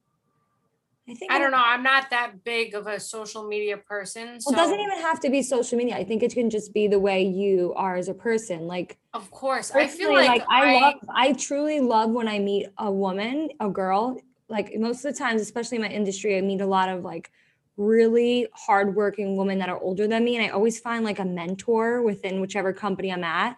I 1.10 1.14
think 1.14 1.32
I 1.32 1.40
don't 1.40 1.52
know. 1.52 1.64
I'm 1.64 1.84
not 1.84 2.10
that 2.10 2.44
big 2.44 2.76
of 2.76 2.88
a 2.88 3.00
social 3.00 3.48
media 3.48 3.78
person. 3.78 4.42
So 4.42 4.52
Well, 4.52 4.60
it 4.60 4.64
doesn't 4.64 4.80
even 4.80 5.00
have 5.00 5.22
to 5.22 5.30
be 5.30 5.42
social 5.42 5.78
media. 5.78 5.96
I 5.96 6.04
think 6.04 6.22
it 6.22 6.34
can 6.34 6.50
just 6.50 6.74
be 6.74 6.88
the 6.88 7.00
way 7.00 7.24
you 7.24 7.74
are 7.78 7.96
as 7.96 8.10
a 8.10 8.14
person. 8.14 8.68
Like 8.68 8.98
Of 9.14 9.32
course. 9.32 9.72
I 9.72 9.88
feel 9.88 10.10
personally, 10.10 10.28
like, 10.28 10.44
I, 10.50 10.80
love 10.82 10.96
I 11.10 11.34
truly 11.34 11.80
love 11.80 12.12
when 12.12 12.28
I 12.28 12.40
meet 12.40 12.68
a 12.78 12.92
woman, 12.92 13.50
a 13.62 13.70
girl. 13.70 14.20
Like 14.50 14.74
most 14.78 15.06
of 15.06 15.14
the 15.14 15.18
times, 15.18 15.42
especially 15.42 15.78
in 15.78 15.84
my 15.84 15.90
industry, 15.90 16.38
I 16.38 16.42
meet 16.42 16.60
a 16.60 16.66
lot 16.68 16.90
of 16.90 17.04
like 17.04 17.32
really 17.78 18.48
hardworking 18.54 19.38
women 19.38 19.60
that 19.60 19.70
are 19.70 19.80
older 19.80 20.08
than 20.08 20.26
me. 20.26 20.36
And 20.36 20.46
I 20.46 20.50
always 20.50 20.80
find 20.80 21.06
like 21.06 21.20
a 21.20 21.26
mentor 21.26 22.02
within 22.02 22.42
whichever 22.42 22.74
company 22.74 23.14
I'm 23.14 23.24
at. 23.24 23.58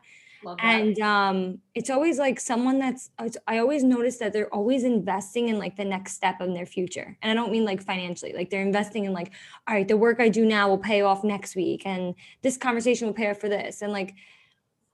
And 0.59 0.99
um, 0.99 1.59
it's 1.75 1.89
always 1.89 2.17
like 2.17 2.39
someone 2.39 2.79
that's, 2.79 3.09
I 3.47 3.57
always 3.57 3.83
notice 3.83 4.17
that 4.17 4.31
they're 4.31 4.53
always 4.53 4.83
investing 4.83 5.49
in 5.49 5.59
like 5.59 5.75
the 5.75 5.85
next 5.85 6.13
step 6.13 6.39
in 6.41 6.53
their 6.53 6.65
future. 6.65 7.17
And 7.21 7.31
I 7.31 7.33
don't 7.33 7.51
mean 7.51 7.65
like 7.65 7.83
financially, 7.83 8.33
like 8.33 8.49
they're 8.49 8.61
investing 8.61 9.05
in 9.05 9.13
like, 9.13 9.31
all 9.67 9.75
right, 9.75 9.87
the 9.87 9.97
work 9.97 10.19
I 10.19 10.29
do 10.29 10.45
now 10.45 10.69
will 10.69 10.77
pay 10.77 11.01
off 11.01 11.23
next 11.23 11.55
week. 11.55 11.83
And 11.85 12.15
this 12.41 12.57
conversation 12.57 13.07
will 13.07 13.13
pay 13.13 13.29
off 13.29 13.39
for 13.39 13.49
this. 13.49 13.81
And 13.81 13.91
like, 13.91 14.15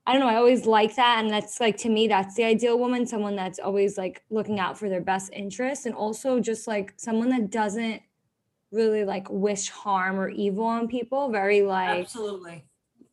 I 0.08 0.14
don't 0.14 0.22
know, 0.22 0.28
I 0.28 0.36
always 0.36 0.66
like 0.66 0.96
that. 0.96 1.20
And 1.20 1.30
that's 1.32 1.60
like, 1.60 1.78
to 1.78 1.90
me, 1.90 2.08
that's 2.08 2.36
the 2.36 2.44
ideal 2.44 2.78
woman, 2.78 3.06
someone 3.06 3.36
that's 3.36 3.60
always 3.60 3.98
like 3.98 4.24
looking 4.30 4.60
out 4.60 4.78
for 4.78 4.90
their 4.90 5.02
best 5.02 5.32
interests. 5.34 5.86
And 5.86 5.96
also 5.96 6.40
just 6.40 6.68
like 6.68 6.94
someone 6.98 7.30
that 7.30 7.52
doesn't 7.52 8.02
really 8.72 9.04
like 9.04 9.28
wish 9.30 9.70
harm 9.70 10.20
or 10.20 10.30
evil 10.30 10.66
on 10.66 10.88
people. 10.88 11.30
Very 11.30 11.62
like, 11.62 12.02
Absolutely. 12.02 12.66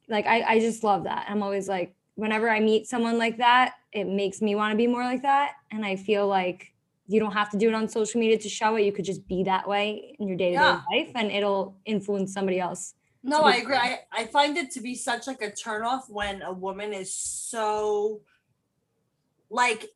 like 0.09 0.27
I, 0.27 0.43
I 0.43 0.61
just 0.61 0.83
love 0.83 1.05
that. 1.05 1.27
I'm 1.29 1.43
always 1.43 1.69
like, 1.69 1.95
whenever 2.15 2.49
I 2.49 2.61
meet 2.61 2.87
someone 2.87 3.19
like 3.19 3.39
that, 3.39 3.75
it 3.93 4.05
makes 4.07 4.41
me 4.41 4.55
want 4.55 4.73
to 4.73 4.77
be 4.77 4.87
more 4.87 5.05
like 5.05 5.23
that. 5.23 5.53
And 5.71 5.85
I 5.85 5.97
feel 5.97 6.27
like 6.27 6.73
you 7.07 7.21
don't 7.21 7.33
have 7.33 7.51
to 7.51 7.59
do 7.59 7.69
it 7.69 7.75
on 7.75 7.89
social 7.89 8.21
media 8.21 8.39
to 8.39 8.49
show 8.49 8.77
it. 8.77 8.83
You 8.83 8.93
could 8.93 9.05
just 9.05 9.27
be 9.27 9.45
that 9.45 9.69
way 9.69 10.17
in 10.19 10.29
your 10.29 10.37
day 10.37 10.51
to 10.53 10.57
day 10.57 10.77
life 10.91 11.13
and 11.15 11.31
it'll 11.31 11.77
influence 11.85 12.33
somebody 12.33 12.61
else. 12.61 12.95
No, 13.23 13.43
I 13.43 13.57
agree. 13.57 13.77
I, 13.77 14.01
I 14.13 14.25
find 14.27 14.57
it 14.57 14.71
to 14.73 14.81
be 14.81 14.95
such 14.95 15.27
like 15.27 15.43
a 15.43 15.51
turnoff 15.51 16.09
when 16.09 16.43
a 16.43 16.53
woman 16.53 16.93
is 16.93 17.15
so 17.15 18.23
like 19.49 19.89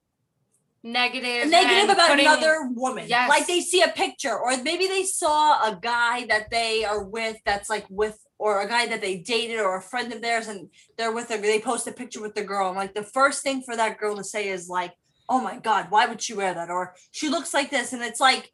negative. 0.83 1.51
negative 1.51 1.91
about 1.91 2.11
putting- 2.11 2.27
another 2.27 2.69
woman. 2.75 3.07
Yes. 3.09 3.29
Like 3.29 3.47
they 3.47 3.61
see 3.61 3.83
a 3.83 3.89
picture, 3.89 4.37
or 4.39 4.57
maybe 4.63 4.87
they 4.87 5.03
saw 5.03 5.69
a 5.69 5.77
guy 5.81 6.27
that 6.27 6.51
they 6.51 6.85
are 6.85 7.03
with 7.03 7.37
that's 7.45 7.69
like 7.69 7.87
with, 7.91 8.19
or 8.38 8.61
a 8.61 8.69
guy 8.69 8.87
that 8.87 9.00
they 9.00 9.16
dated, 9.19 9.61
or 9.61 9.76
a 9.76 9.83
friend 9.83 10.12
of 10.12 10.21
theirs, 10.21 10.49
and 10.49 10.69
they're 10.97 11.12
with 11.12 11.28
her. 11.31 11.38
They 11.38 11.61
post 11.61 11.87
a 11.87 11.93
picture 11.93 12.21
with 12.21 12.35
the 12.35 12.45
girl, 12.45 12.69
and 12.69 12.76
like 12.76 12.95
the 12.95 13.02
first 13.02 13.43
thing 13.43 13.62
for 13.62 13.76
that 13.76 13.99
girl 13.99 14.16
to 14.16 14.25
say 14.25 14.49
is 14.49 14.69
like, 14.69 14.93
"Oh 15.28 15.40
my 15.40 15.59
god, 15.59 15.87
why 15.90 16.07
would 16.07 16.21
she 16.21 16.35
wear 16.35 16.55
that?" 16.55 16.71
Or 16.71 16.95
she 17.12 17.28
looks 17.28 17.55
like 17.55 17.71
this, 17.71 17.93
and 17.93 18.02
it's 18.02 18.21
like, 18.21 18.52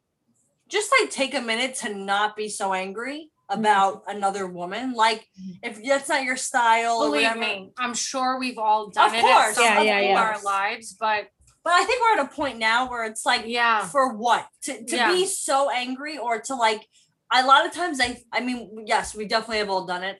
just 0.69 0.91
like 0.99 1.09
take 1.09 1.33
a 1.33 1.41
minute 1.41 1.75
to 1.75 1.93
not 1.93 2.35
be 2.35 2.49
so 2.49 2.73
angry 2.73 3.29
mm-hmm. 3.49 3.59
about 3.59 4.03
another 4.07 4.47
woman. 4.47 4.93
Like 4.93 5.27
mm-hmm. 5.39 5.51
if 5.61 5.83
that's 5.83 6.09
not 6.09 6.23
your 6.23 6.37
style, 6.37 6.99
Believe 6.99 7.23
whatever. 7.23 7.39
me, 7.39 7.71
I'm 7.77 7.93
sure 7.93 8.39
we've 8.39 8.57
all 8.57 8.89
done 8.89 9.09
Of 9.09 9.15
it 9.15 9.21
course, 9.21 9.49
at 9.49 9.55
some 9.55 9.63
Yeah, 9.65 9.75
point 9.75 9.87
yeah, 9.87 9.99
in 9.99 10.09
yeah. 10.11 10.21
our 10.21 10.41
lives, 10.41 10.95
but 10.99 11.27
But 11.63 11.73
I 11.73 11.85
think 11.85 12.01
we're 12.01 12.19
at 12.19 12.25
a 12.25 12.35
point 12.35 12.57
now 12.57 12.89
where 12.89 13.05
it's 13.05 13.25
like, 13.25 13.43
yeah, 13.45 13.85
for 13.85 14.13
what 14.13 14.47
to, 14.63 14.83
to 14.83 14.95
Yeah. 14.95 15.13
be 15.13 15.25
so 15.25 15.69
angry 15.69 16.17
or 16.17 16.41
to 16.41 16.55
like 16.55 16.87
a 17.33 17.45
lot 17.45 17.65
of 17.65 17.71
times 17.73 17.99
i 17.99 18.17
i 18.31 18.39
mean 18.39 18.83
yes 18.85 19.15
we 19.15 19.25
definitely 19.25 19.57
have 19.57 19.69
all 19.69 19.85
done 19.85 20.03
it 20.03 20.19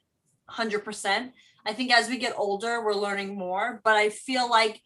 100% 0.50 1.32
i 1.66 1.74
think 1.74 1.92
as 1.92 2.10
we 2.10 2.18
get 2.18 2.34
older 2.38 2.84
we're 2.84 2.94
learning 2.94 3.38
more 3.38 3.82
but 3.84 3.96
i 3.96 4.10
feel 4.10 4.50
like 4.50 4.82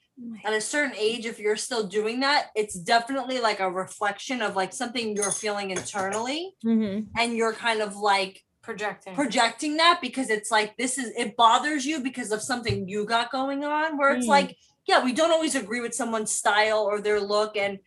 at 0.46 0.54
a 0.54 0.60
certain 0.62 0.96
age 0.98 1.26
if 1.26 1.38
you're 1.40 1.56
still 1.56 1.86
doing 1.88 2.20
that 2.22 2.48
it's 2.56 2.74
definitely 2.76 3.40
like 3.40 3.60
a 3.60 3.70
reflection 3.70 4.42
of 4.42 4.56
like 4.56 4.74
something 4.74 5.16
you're 5.16 5.32
feeling 5.32 5.72
internally 5.72 6.54
Mm-hmm. 6.66 7.08
and 7.20 7.36
you're 7.38 7.54
kind 7.54 7.82
of 7.82 7.96
like 7.96 8.44
projecting. 8.64 9.14
projecting 9.16 9.78
that 9.78 10.00
because 10.02 10.30
it's 10.30 10.52
like 10.52 10.76
this 10.78 10.98
is 10.98 11.12
it 11.16 11.38
bothers 11.38 11.86
you 11.86 12.00
because 12.02 12.32
of 12.32 12.42
something 12.42 12.88
you 12.90 13.06
got 13.06 13.32
going 13.32 13.64
on 13.64 13.98
where 13.98 14.12
it's 14.16 14.26
Mm. 14.26 14.30
like 14.30 14.58
yeah 14.88 15.04
we 15.04 15.14
don't 15.14 15.32
always 15.32 15.56
agree 15.56 15.82
with 15.82 15.94
someone's 15.94 16.32
style 16.32 16.80
or 16.90 17.00
their 17.00 17.20
look 17.22 17.56
and 17.56 17.78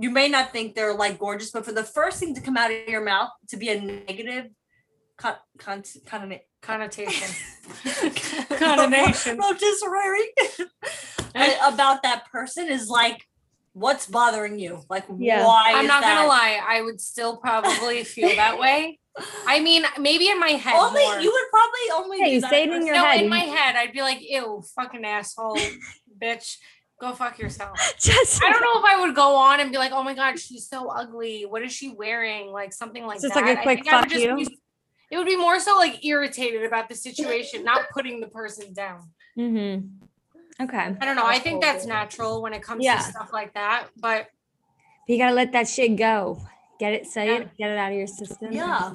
you 0.00 0.10
may 0.10 0.28
not 0.28 0.52
think 0.52 0.74
they're 0.74 0.94
like 0.94 1.18
gorgeous 1.18 1.50
but 1.50 1.64
for 1.64 1.72
the 1.72 1.84
first 1.84 2.18
thing 2.20 2.34
to 2.34 2.40
come 2.40 2.56
out 2.56 2.70
of 2.70 2.88
your 2.88 3.04
mouth 3.04 3.30
to 3.48 3.56
be 3.56 3.68
a 3.68 3.80
negative 3.80 4.46
con, 5.16 5.34
con, 5.58 5.82
con, 6.06 6.38
connotation. 6.62 7.28
Connotation. 8.58 9.38
rotisserie 9.38 10.28
eh? 11.34 11.56
about 11.66 12.02
that 12.02 12.24
person 12.32 12.68
is 12.68 12.88
like 12.88 13.24
what's 13.72 14.06
bothering 14.06 14.58
you 14.58 14.82
like 14.90 15.04
Yeah. 15.18 15.46
why 15.46 15.72
I'm 15.74 15.84
is 15.84 15.88
not 15.88 16.02
that? 16.02 16.16
gonna 16.16 16.28
lie, 16.28 16.60
I 16.66 16.82
would 16.82 17.00
still 17.00 17.36
probably 17.36 18.04
feel 18.04 18.34
that 18.36 18.58
way. 18.58 18.98
I 19.46 19.60
mean, 19.60 19.84
maybe 19.98 20.28
in 20.28 20.38
my 20.38 20.50
head. 20.50 20.74
only 20.78 21.02
more. 21.04 21.20
you 21.20 21.30
would 21.30 21.50
probably 21.50 22.04
only 22.04 22.18
Yeah, 22.20 22.24
do 22.26 22.30
you 22.32 22.40
say 22.40 22.62
it 22.64 22.70
in 22.70 22.86
your 22.86 22.94
no, 22.96 23.04
head. 23.04 23.22
in 23.22 23.28
my 23.28 23.40
head, 23.40 23.76
I'd 23.76 23.92
be 23.92 24.02
like, 24.02 24.18
ew, 24.20 24.62
fucking 24.76 25.04
asshole, 25.04 25.58
bitch. 26.22 26.56
Go 27.00 27.12
fuck 27.14 27.38
yourself. 27.38 27.78
Just 27.98 28.44
I 28.44 28.50
don't 28.50 28.60
know 28.60 28.78
if 28.78 28.84
I 28.84 29.00
would 29.00 29.14
go 29.14 29.34
on 29.34 29.60
and 29.60 29.70
be 29.72 29.78
like, 29.78 29.92
oh 29.92 30.02
my 30.02 30.14
god, 30.14 30.38
she's 30.38 30.68
so 30.68 30.88
ugly. 30.90 31.46
What 31.48 31.62
is 31.62 31.72
she 31.72 31.90
wearing? 31.90 32.52
Like 32.52 32.72
something 32.74 33.06
like 33.06 33.20
Just 33.22 33.32
that. 33.34 33.44
like 33.44 33.56
a 33.56 33.60
I 33.60 33.62
quick 33.62 33.78
think 33.84 33.92
I 33.92 34.00
would 34.00 34.10
fuck 34.10 34.10
just 34.12 34.22
you. 34.24 34.36
be- 34.36 34.58
it 35.10 35.16
would 35.16 35.26
be 35.26 35.36
more 35.36 35.58
so 35.58 35.76
like 35.76 36.04
irritated 36.04 36.62
about 36.64 36.88
the 36.88 36.94
situation, 36.94 37.64
not 37.64 37.86
putting 37.92 38.20
the 38.20 38.28
person 38.28 38.72
down. 38.74 39.08
Mm-hmm. 39.38 40.64
Okay. 40.64 40.76
I 41.00 41.04
don't 41.06 41.16
know. 41.16 41.24
I 41.26 41.38
think 41.38 41.62
that's 41.62 41.86
natural 41.86 42.42
when 42.42 42.52
it 42.52 42.62
comes 42.62 42.84
Yeah. 42.84 42.98
to 42.98 43.02
stuff 43.02 43.32
like 43.32 43.54
that. 43.54 43.86
But 43.96 44.26
You 45.08 45.16
gotta 45.16 45.34
let 45.34 45.52
that 45.52 45.66
shit 45.68 45.96
go. 45.96 46.40
Get 46.78 46.92
it, 46.92 47.06
say 47.06 47.26
Yeah. 47.28 47.36
it, 47.38 47.56
get 47.56 47.70
it 47.70 47.78
out 47.78 47.92
of 47.92 47.98
your 47.98 48.06
system. 48.06 48.52
yeah 48.52 48.92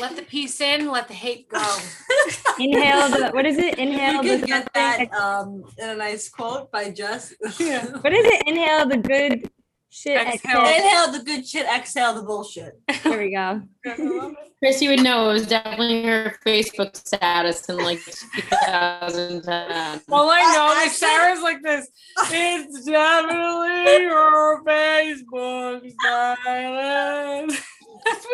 let 0.00 0.16
the 0.16 0.22
peace 0.22 0.60
in, 0.60 0.90
let 0.90 1.08
the 1.08 1.14
hate 1.14 1.48
go. 1.48 1.58
Inhale 2.58 3.08
the 3.08 3.30
what 3.32 3.46
is 3.46 3.58
it? 3.58 3.78
Inhale 3.78 4.24
you 4.24 4.38
the 4.38 4.46
get 4.46 4.68
that 4.74 5.12
um 5.12 5.64
in 5.78 5.88
a 5.90 5.96
nice 5.96 6.28
quote 6.28 6.70
by 6.70 6.90
Jess. 6.90 7.34
What 7.40 8.12
is 8.12 8.24
it? 8.24 8.42
Inhale 8.46 8.86
the 8.88 8.98
good 8.98 9.50
shit. 9.90 10.16
Exhale. 10.16 10.60
Exhale. 10.60 10.76
Inhale 10.76 11.12
the 11.12 11.24
good 11.24 11.46
shit, 11.46 11.66
exhale 11.66 12.14
the 12.14 12.22
bullshit. 12.22 12.80
There 13.04 13.18
we 13.18 13.30
go. 13.34 13.62
Chris, 14.58 14.80
you 14.80 14.90
would 14.90 15.02
know 15.02 15.28
it 15.30 15.34
was 15.34 15.46
definitely 15.46 16.04
her 16.04 16.36
Facebook 16.46 16.96
status 16.96 17.68
in 17.68 17.76
like 17.76 18.02
2010. 18.04 20.00
All 20.10 20.30
I 20.30 20.40
I- 20.40 20.54
know 20.54 20.72
I 20.74 20.84
is 20.86 20.96
Sarah's 20.96 21.42
like 21.42 21.62
this. 21.62 21.86
It's 22.30 22.84
definitely 22.86 24.04
your 24.04 24.64
Facebook 24.64 25.90
style. 25.92 27.46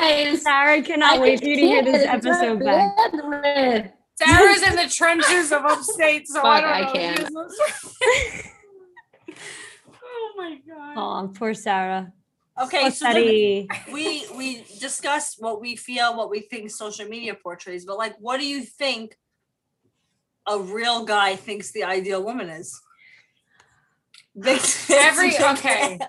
Guys, 0.00 0.42
Sarah 0.42 0.82
cannot 0.82 1.20
wait 1.20 1.40
for 1.40 1.46
you 1.46 1.56
to 1.56 1.62
hear 1.62 1.82
this 1.84 2.06
episode 2.06 2.60
back. 2.64 2.94
back. 2.96 3.94
Sarah's 4.16 4.62
in 4.62 4.76
the 4.76 4.88
trenches 4.88 5.52
of 5.52 5.64
upstate, 5.64 6.28
so 6.28 6.40
I 6.42 6.60
don't 6.60 6.70
I 6.70 6.80
know. 6.82 6.92
can't. 6.92 7.30
oh 10.02 10.34
my 10.36 10.58
god. 10.66 10.94
Oh, 10.96 11.32
poor 11.34 11.54
Sarah. 11.54 12.12
Okay, 12.62 12.82
Poor 12.82 12.90
so 12.92 13.12
then 13.12 13.66
we 13.92 14.26
we 14.36 14.64
discussed 14.78 15.36
what 15.40 15.60
we 15.60 15.74
feel, 15.74 16.16
what 16.16 16.30
we 16.30 16.38
think 16.40 16.70
social 16.70 17.06
media 17.08 17.34
portrays, 17.34 17.84
but 17.84 17.98
like, 17.98 18.14
what 18.20 18.38
do 18.38 18.46
you 18.46 18.62
think 18.62 19.16
a 20.46 20.60
real 20.60 21.04
guy 21.04 21.34
thinks 21.34 21.72
the 21.72 21.82
ideal 21.82 22.22
woman 22.22 22.48
is? 22.48 22.80
Big 24.40 24.60
Every- 24.90 25.36
okay. 25.36 25.98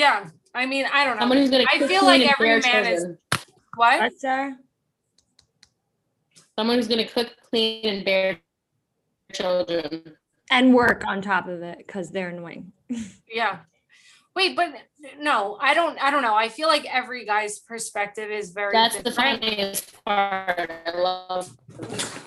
ass. 0.00 0.24
Yeah. 0.24 0.30
I 0.54 0.66
mean, 0.66 0.86
I 0.92 1.04
don't 1.04 1.16
know. 1.16 1.20
Someone 1.20 1.38
who's 1.38 1.50
gonna. 1.50 1.64
I 1.72 1.78
cook, 1.78 1.88
feel 1.88 2.00
clean, 2.00 2.10
like 2.10 2.20
and 2.22 2.30
every 2.30 2.60
bear 2.60 2.72
man 2.82 2.92
is- 2.92 3.00
children. 3.00 3.18
what? 3.76 4.00
What, 4.00 4.18
Sarah? 4.18 4.56
Someone 6.58 6.76
who's 6.76 6.88
gonna 6.88 7.06
cook, 7.06 7.28
clean, 7.50 7.84
and 7.86 8.04
bear 8.04 8.38
children. 9.32 10.14
And 10.50 10.74
work 10.74 11.04
on 11.06 11.20
top 11.20 11.46
of 11.46 11.62
it 11.62 11.78
because 11.78 12.10
they're 12.10 12.30
annoying. 12.30 12.72
Yeah. 13.30 13.58
Wait, 14.34 14.54
but 14.56 14.72
no, 15.18 15.58
I 15.60 15.74
don't 15.74 15.98
I 16.02 16.10
don't 16.10 16.22
know. 16.22 16.34
I 16.34 16.48
feel 16.48 16.68
like 16.68 16.86
every 16.92 17.26
guy's 17.26 17.58
perspective 17.58 18.30
is 18.30 18.50
very 18.50 18.72
That's 18.72 18.96
the 18.96 19.02
different. 19.02 19.42
funniest 19.44 20.04
part. 20.04 20.70
I 20.86 20.90
love. 20.96 21.56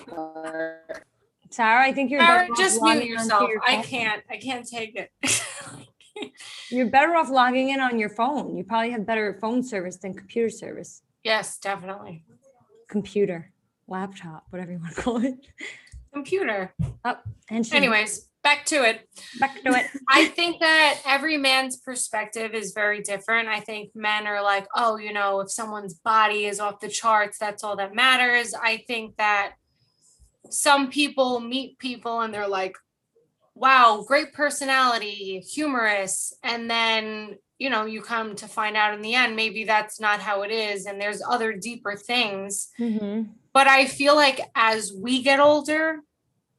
part. 0.08 1.06
Sarah, 1.50 1.82
I 1.82 1.92
think 1.92 2.10
you're 2.10 2.20
Sarah, 2.20 2.48
just 2.56 2.80
logging 2.80 3.00
mute 3.00 3.08
yourself. 3.10 3.48
your 3.50 3.60
I 3.66 3.82
can't. 3.82 4.22
I 4.30 4.36
can't 4.36 4.66
take 4.68 4.94
it. 4.94 5.10
You're 6.70 6.86
better 6.86 7.14
off 7.16 7.28
logging 7.30 7.70
in 7.70 7.80
on 7.80 7.98
your 7.98 8.08
phone. 8.08 8.56
You 8.56 8.64
probably 8.64 8.90
have 8.90 9.06
better 9.06 9.38
phone 9.40 9.62
service 9.62 9.96
than 9.96 10.14
computer 10.14 10.50
service. 10.50 11.02
yes, 11.24 11.58
definitely. 11.58 12.24
Computer, 12.88 13.52
laptop, 13.88 14.44
whatever 14.50 14.72
you 14.72 14.78
want 14.78 14.94
to 14.94 15.02
call 15.02 15.24
it. 15.24 15.34
Computer. 16.12 16.74
And 17.48 17.66
she, 17.66 17.74
Anyways, 17.74 18.28
back 18.42 18.66
to 18.66 18.84
it. 18.84 19.08
back 19.40 19.54
to 19.62 19.72
it. 19.72 19.86
I 20.10 20.26
think 20.26 20.60
that 20.60 21.00
every 21.06 21.38
man's 21.38 21.76
perspective 21.78 22.52
is 22.54 22.72
very 22.72 23.00
different. 23.00 23.48
I 23.48 23.60
think 23.60 23.90
men 23.94 24.26
are 24.26 24.42
like, 24.42 24.66
oh, 24.76 24.96
you 24.98 25.12
know, 25.12 25.40
if 25.40 25.50
someone's 25.50 25.94
body 25.94 26.44
is 26.44 26.60
off 26.60 26.80
the 26.80 26.88
charts, 26.88 27.38
that's 27.38 27.64
all 27.64 27.76
that 27.76 27.94
matters. 27.94 28.52
I 28.54 28.84
think 28.86 29.16
that 29.16 29.54
some 30.50 30.90
people 30.90 31.40
meet 31.40 31.78
people 31.78 32.20
and 32.20 32.34
they're 32.34 32.48
like, 32.48 32.76
wow, 33.62 34.04
great 34.06 34.32
personality, 34.32 35.38
humorous, 35.38 36.34
and 36.42 36.68
then 36.68 37.36
you 37.58 37.70
know 37.70 37.84
you 37.86 38.02
come 38.02 38.34
to 38.34 38.48
find 38.48 38.76
out 38.76 38.92
in 38.92 39.02
the 39.02 39.14
end 39.14 39.36
maybe 39.36 39.62
that's 39.64 40.00
not 40.00 40.18
how 40.20 40.42
it 40.42 40.50
is, 40.50 40.84
and 40.86 41.00
there's 41.00 41.22
other 41.34 41.52
deeper 41.52 41.94
things. 41.96 42.68
Mhm. 42.78 43.28
But 43.52 43.68
I 43.68 43.86
feel 43.86 44.16
like 44.16 44.40
as 44.56 44.92
we 44.92 45.22
get 45.22 45.38
older, 45.38 46.00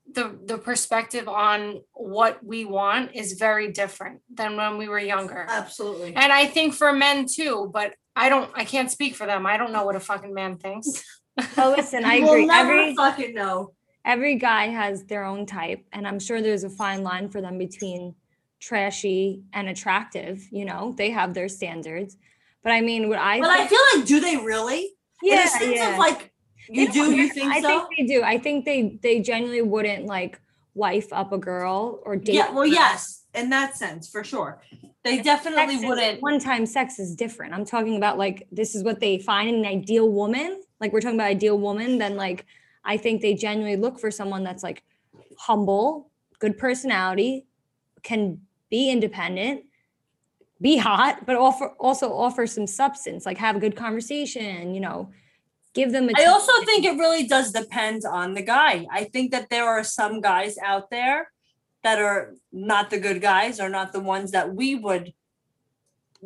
the 0.09 0.25
the 0.45 0.57
perspective 0.57 1.27
on 1.27 1.81
what 1.93 2.33
we 2.51 2.63
want 2.63 3.05
is 3.15 3.33
very 3.33 3.69
different 3.81 4.21
than 4.33 4.55
when 4.55 4.77
we 4.77 4.87
were 4.87 4.99
younger. 5.15 5.45
Absolutely. 5.49 6.15
And 6.15 6.31
I 6.31 6.45
think 6.45 6.73
for 6.73 6.93
men 6.93 7.25
too, 7.25 7.69
but 7.73 7.89
I 8.15 8.29
don't 8.29 8.49
I 8.55 8.63
can't 8.63 8.91
speak 8.91 9.15
for 9.15 9.25
them. 9.25 9.45
I 9.45 9.57
don't 9.57 9.73
know 9.73 9.83
what 9.85 9.95
a 9.97 9.99
fucking 10.11 10.33
man 10.33 10.57
thinks. 10.57 10.89
Oh, 11.57 11.73
listen, 11.75 12.05
I 12.13 12.17
You 12.17 12.25
will 12.25 12.33
agree. 12.33 12.45
never 12.45 12.71
Every 12.79 12.95
fucking 12.95 13.33
know. 13.33 13.73
Every 14.05 14.35
guy 14.35 14.67
has 14.67 15.03
their 15.03 15.23
own 15.23 15.45
type, 15.45 15.85
and 15.91 16.07
I'm 16.07 16.19
sure 16.19 16.41
there's 16.41 16.63
a 16.63 16.69
fine 16.69 17.03
line 17.03 17.29
for 17.29 17.41
them 17.41 17.57
between 17.57 18.15
trashy 18.59 19.43
and 19.53 19.69
attractive. 19.69 20.47
You 20.51 20.65
know, 20.65 20.93
they 20.97 21.11
have 21.11 21.33
their 21.33 21.49
standards. 21.49 22.17
But 22.63 22.71
I 22.71 22.81
mean, 22.81 23.09
what 23.09 23.19
I 23.19 23.39
But 23.39 23.49
I 23.49 23.67
feel 23.67 23.79
like, 23.95 24.05
do 24.05 24.19
they 24.19 24.37
really? 24.37 24.93
Yeah, 25.21 25.47
yeah. 25.61 25.97
like, 25.97 26.31
you 26.69 26.91
do, 26.91 27.13
you 27.13 27.29
think 27.29 27.51
I 27.51 27.61
so? 27.61 27.67
think 27.67 27.89
they 27.97 28.05
do. 28.05 28.23
I 28.23 28.37
think 28.37 28.65
they 28.65 28.99
they 29.01 29.19
genuinely 29.19 29.61
wouldn't 29.61 30.05
like 30.05 30.39
wife 30.75 31.11
up 31.11 31.31
a 31.31 31.37
girl 31.37 32.01
or 32.05 32.15
date. 32.15 32.35
yeah, 32.35 32.51
well, 32.51 32.65
yes, 32.65 33.25
in 33.33 33.49
that 33.49 33.75
sense, 33.75 34.09
for 34.09 34.23
sure. 34.23 34.61
They 35.03 35.21
definitely 35.21 35.85
wouldn't. 35.85 36.21
One-time 36.21 36.65
sex 36.65 36.97
is 36.97 37.15
different. 37.15 37.53
I'm 37.53 37.65
talking 37.65 37.97
about 37.97 38.17
like 38.17 38.47
this 38.51 38.75
is 38.75 38.83
what 38.83 39.01
they 39.01 39.19
find 39.19 39.49
in 39.49 39.55
an 39.55 39.65
ideal 39.65 40.09
woman. 40.09 40.61
Like 40.79 40.93
we're 40.93 41.01
talking 41.01 41.17
about 41.19 41.27
ideal 41.27 41.57
woman, 41.57 41.97
then 41.97 42.15
like 42.15 42.45
I 42.85 42.97
think 42.97 43.21
they 43.21 43.33
genuinely 43.33 43.77
look 43.77 43.99
for 43.99 44.11
someone 44.11 44.43
that's 44.43 44.63
like 44.63 44.83
humble, 45.37 46.11
good 46.39 46.57
personality, 46.57 47.45
can 48.03 48.41
be 48.69 48.89
independent, 48.89 49.63
be 50.61 50.77
hot, 50.77 51.25
but 51.25 51.35
offer 51.35 51.73
also 51.79 52.13
offer 52.13 52.47
some 52.47 52.67
substance, 52.67 53.25
like 53.25 53.37
have 53.37 53.55
a 53.55 53.59
good 53.59 53.75
conversation, 53.75 54.73
you 54.73 54.81
know, 54.81 55.11
give 55.73 55.91
them 55.91 56.09
I 56.15 56.25
also 56.25 56.53
think 56.65 56.85
it 56.85 56.97
really 56.97 57.27
does 57.27 57.51
depend 57.51 58.03
on 58.05 58.33
the 58.33 58.41
guy. 58.41 58.85
I 58.91 59.05
think 59.05 59.31
that 59.31 59.49
there 59.49 59.67
are 59.67 59.83
some 59.83 60.21
guys 60.21 60.57
out 60.63 60.89
there 60.89 61.29
that 61.83 61.99
are 61.99 62.33
not 62.51 62.89
the 62.89 62.99
good 62.99 63.21
guys 63.21 63.59
or 63.59 63.69
not 63.69 63.91
the 63.91 63.99
ones 63.99 64.31
that 64.31 64.53
we 64.53 64.75
would 64.75 65.13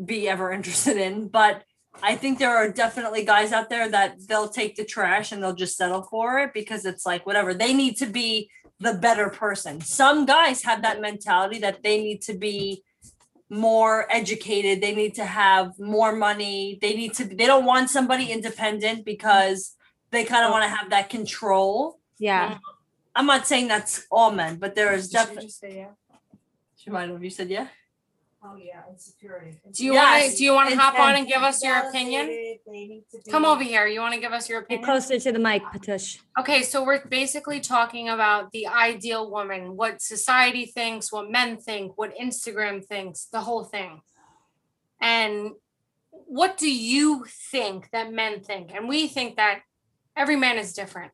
be 0.05 0.29
ever 0.29 0.51
interested 0.57 0.97
in. 0.97 1.27
But 1.27 1.63
I 2.03 2.15
think 2.15 2.39
there 2.39 2.55
are 2.55 2.69
definitely 2.69 3.25
guys 3.25 3.51
out 3.51 3.69
there 3.69 3.89
that 3.89 4.27
they'll 4.27 4.49
take 4.49 4.75
the 4.75 4.85
trash 4.85 5.31
and 5.31 5.41
they'll 5.41 5.53
just 5.53 5.77
settle 5.77 6.03
for 6.03 6.39
it 6.39 6.53
because 6.53 6.85
it's 6.85 7.05
like 7.05 7.25
whatever. 7.25 7.53
They 7.53 7.73
need 7.73 7.97
to 7.97 8.05
be 8.05 8.49
the 8.79 8.93
better 8.93 9.29
person. 9.29 9.81
Some 9.81 10.25
guys 10.25 10.63
have 10.63 10.83
that 10.83 11.01
mentality 11.01 11.59
that 11.59 11.83
they 11.83 12.01
need 12.01 12.21
to 12.23 12.33
be 12.33 12.83
more 13.49 14.07
educated 14.11 14.81
they 14.81 14.93
need 14.93 15.15
to 15.15 15.23
have 15.23 15.77
more 15.79 16.13
money 16.13 16.77
they 16.81 16.93
need 16.93 17.13
to 17.13 17.23
they 17.23 17.45
don't 17.45 17.65
want 17.65 17.89
somebody 17.89 18.29
independent 18.31 19.05
because 19.05 19.75
they 20.11 20.25
kind 20.25 20.43
of 20.43 20.51
want 20.51 20.63
to 20.63 20.69
have 20.69 20.89
that 20.89 21.09
control 21.09 21.97
yeah. 22.19 22.53
Um, 22.53 22.59
i'm 23.15 23.25
not 23.25 23.47
saying 23.47 23.69
that's 23.69 24.05
all 24.11 24.31
men 24.31 24.57
but 24.57 24.75
there 24.75 24.93
is 24.93 25.09
definitely 25.09 25.49
yeah? 25.63 25.91
she 26.75 26.89
might 26.89 27.09
have 27.09 27.23
you 27.23 27.29
said 27.29 27.49
yeah 27.49 27.67
Oh, 28.49 28.55
yeah, 28.55 28.81
insecurity. 28.89 29.57
Do 29.71 29.83
you 29.83 29.93
want 29.93 30.23
to 30.31 30.37
do 30.37 30.43
you 30.43 30.53
want 30.53 30.67
to 30.69 30.73
and- 30.73 30.81
hop 30.81 30.97
on 30.99 31.09
and 31.09 31.17
and 31.19 31.27
give 31.27 31.41
us 31.41 31.63
your 31.63 31.77
opinion? 31.89 32.27
Validated, 32.27 32.59
they 32.65 32.71
need 32.87 33.03
to 33.11 33.31
Come 33.31 33.45
over 33.45 33.63
here. 33.63 33.87
You 33.87 33.99
want 33.99 34.13
to 34.13 34.19
give 34.19 34.31
us 34.31 34.47
your 34.47 34.61
Get 34.61 34.65
opinion? 34.65 34.85
closer 34.85 35.19
to 35.19 35.31
the 35.31 35.39
mic, 35.39 35.63
Patush. 35.63 36.19
Okay, 36.39 36.63
so 36.63 36.83
we're 36.83 37.05
basically 37.05 37.59
talking 37.59 38.09
about 38.09 38.51
the 38.51 38.67
ideal 38.67 39.29
woman, 39.29 39.75
what 39.75 40.01
society 40.01 40.65
thinks, 40.65 41.11
what 41.11 41.29
men 41.29 41.57
think, 41.57 41.97
what 41.97 42.15
Instagram 42.15 42.85
thinks, 42.85 43.25
the 43.25 43.41
whole 43.41 43.63
thing. 43.63 44.01
And 45.01 45.51
what 46.11 46.57
do 46.57 46.71
you 46.73 47.25
think 47.51 47.89
that 47.91 48.11
men 48.13 48.41
think? 48.41 48.73
And 48.73 48.87
we 48.87 49.07
think 49.07 49.35
that 49.35 49.61
every 50.15 50.35
man 50.35 50.57
is 50.57 50.73
different. 50.73 51.11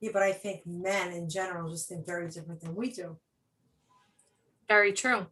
Yeah, 0.00 0.10
but 0.12 0.22
I 0.22 0.32
think 0.32 0.66
men 0.66 1.12
in 1.12 1.28
general 1.28 1.70
just 1.70 1.88
think 1.88 2.06
very 2.06 2.28
different 2.30 2.62
than 2.62 2.74
we 2.74 2.90
do. 2.90 3.18
Very 4.68 4.92
true. 4.92 5.26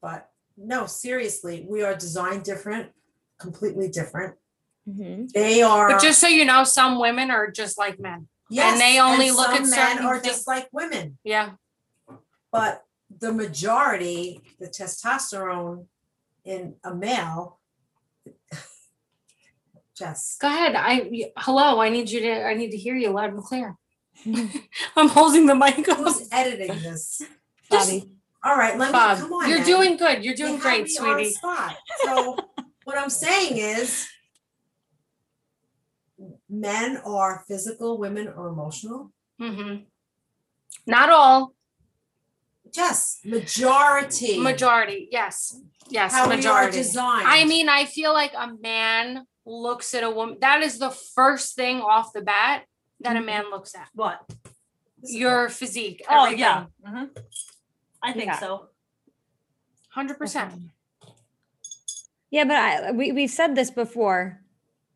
But 0.00 0.30
no, 0.56 0.86
seriously, 0.86 1.66
we 1.68 1.82
are 1.82 1.94
designed 1.94 2.44
different, 2.44 2.90
completely 3.38 3.88
different. 3.88 4.34
Mhm. 4.88 5.30
They 5.32 5.62
are. 5.62 5.90
But 5.90 6.00
just 6.00 6.20
so 6.20 6.28
you 6.28 6.44
know, 6.44 6.64
some 6.64 6.98
women 7.00 7.30
are 7.30 7.50
just 7.50 7.76
like 7.78 7.98
men. 7.98 8.28
yes, 8.50 8.72
and 8.72 8.80
they 8.80 9.00
only 9.00 9.30
look 9.32 9.48
at 9.50 9.56
some 9.56 9.66
certain 9.66 9.96
men 9.96 10.04
are 10.06 10.18
things. 10.20 10.34
just 10.36 10.46
like 10.46 10.68
women. 10.72 11.18
Yeah. 11.24 11.52
But 12.52 12.84
the 13.18 13.32
majority, 13.32 14.40
the 14.60 14.68
testosterone 14.68 15.86
in 16.44 16.76
a 16.84 16.94
male. 16.94 17.58
Jess, 19.96 20.36
Go 20.40 20.48
ahead. 20.48 20.74
I 20.76 21.30
hello. 21.38 21.80
I 21.80 21.88
need 21.88 22.10
you 22.10 22.20
to 22.20 22.44
I 22.46 22.54
need 22.54 22.70
to 22.72 22.76
hear 22.76 22.94
you 22.94 23.10
loud 23.10 23.32
and 23.32 23.42
clear. 23.42 23.76
I'm 24.96 25.08
holding 25.08 25.46
the 25.46 25.54
mic 25.54 25.88
up. 25.88 25.98
who's 25.98 26.28
editing 26.30 26.68
this? 26.82 27.22
Bobby. 27.70 28.10
All 28.46 28.56
right, 28.56 28.78
let 28.78 28.88
me, 28.88 28.92
Bob, 28.92 29.18
come 29.18 29.32
on. 29.32 29.48
you're 29.50 29.58
now. 29.58 29.64
doing 29.64 29.96
good. 29.96 30.24
You're 30.24 30.34
doing 30.36 30.56
great, 30.58 30.84
me 30.84 30.88
sweetie. 30.88 31.30
spot. 31.30 31.74
So 32.04 32.36
what 32.84 32.96
I'm 32.96 33.10
saying 33.10 33.56
is 33.58 34.06
men 36.48 36.98
are 37.04 37.44
physical, 37.48 37.98
women 37.98 38.28
are 38.28 38.46
emotional. 38.48 39.10
hmm 39.40 39.76
Not 40.86 41.10
all, 41.10 41.54
Yes, 42.72 43.18
majority. 43.24 44.38
majority. 44.38 45.08
Yes, 45.10 45.58
yes, 45.88 46.12
How 46.12 46.26
majority. 46.28 46.76
designed. 46.78 47.26
I 47.26 47.44
mean, 47.44 47.68
I 47.68 47.84
feel 47.84 48.12
like 48.12 48.32
a 48.36 48.52
man 48.60 49.24
looks 49.44 49.94
at 49.94 50.02
a 50.04 50.10
woman. 50.10 50.38
That 50.40 50.62
is 50.62 50.78
the 50.78 50.90
first 50.90 51.56
thing 51.56 51.80
off 51.80 52.12
the 52.12 52.22
bat 52.22 52.64
that 53.00 53.16
a 53.16 53.20
man 53.22 53.50
looks 53.50 53.74
at. 53.74 53.88
what 53.94 54.20
Your 55.02 55.48
physique. 55.48 56.04
oh 56.08 56.28
yeah 56.28 56.66
Mhm. 56.86 57.10
I 58.06 58.12
think 58.12 58.26
Yeah. 58.26 58.38
so 58.40 58.68
Hundred 59.90 60.18
percent. 60.18 60.52
Yeah, 62.30 62.44
but 62.44 62.56
I 62.56 62.90
we 62.92 63.12
we've 63.12 63.30
said 63.30 63.54
this 63.54 63.70
before. 63.70 64.40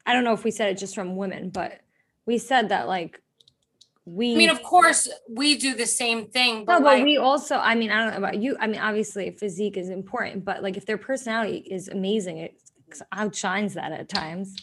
I 0.05 0.13
don't 0.13 0.25
know 0.25 0.33
if 0.35 0.45
we 0.45 0.51
said 0.51 0.69
it 0.71 0.79
just 0.79 0.95
from 0.95 1.17
women, 1.17 1.49
but 1.51 1.81
we 2.27 2.37
said 2.39 2.69
that 2.69 2.87
like 2.87 3.23
we 4.05 4.35
I 4.35 4.37
mean, 4.37 4.51
of 4.51 4.63
course, 4.63 5.09
we 5.29 5.57
do 5.57 5.75
the 5.75 5.87
same 5.87 6.27
thing, 6.27 6.61
no, 6.61 6.65
but 6.65 6.79
but 6.81 6.95
like, 6.99 7.05
we 7.05 7.17
also 7.17 7.57
I 7.57 7.75
mean, 7.77 7.91
I 7.91 8.03
don't 8.03 8.11
know 8.13 8.19
about 8.19 8.39
you. 8.39 8.57
I 8.61 8.67
mean, 8.67 8.81
obviously 8.81 9.31
physique 9.31 9.77
is 9.79 9.89
important, 9.89 10.45
but 10.45 10.63
like 10.63 10.77
if 10.77 10.85
their 10.85 10.99
personality 10.99 11.59
is 11.71 11.89
amazing, 11.89 12.39
it 12.39 12.61
outshines 13.13 13.75
that 13.75 13.93
at 13.93 14.09
times. 14.09 14.55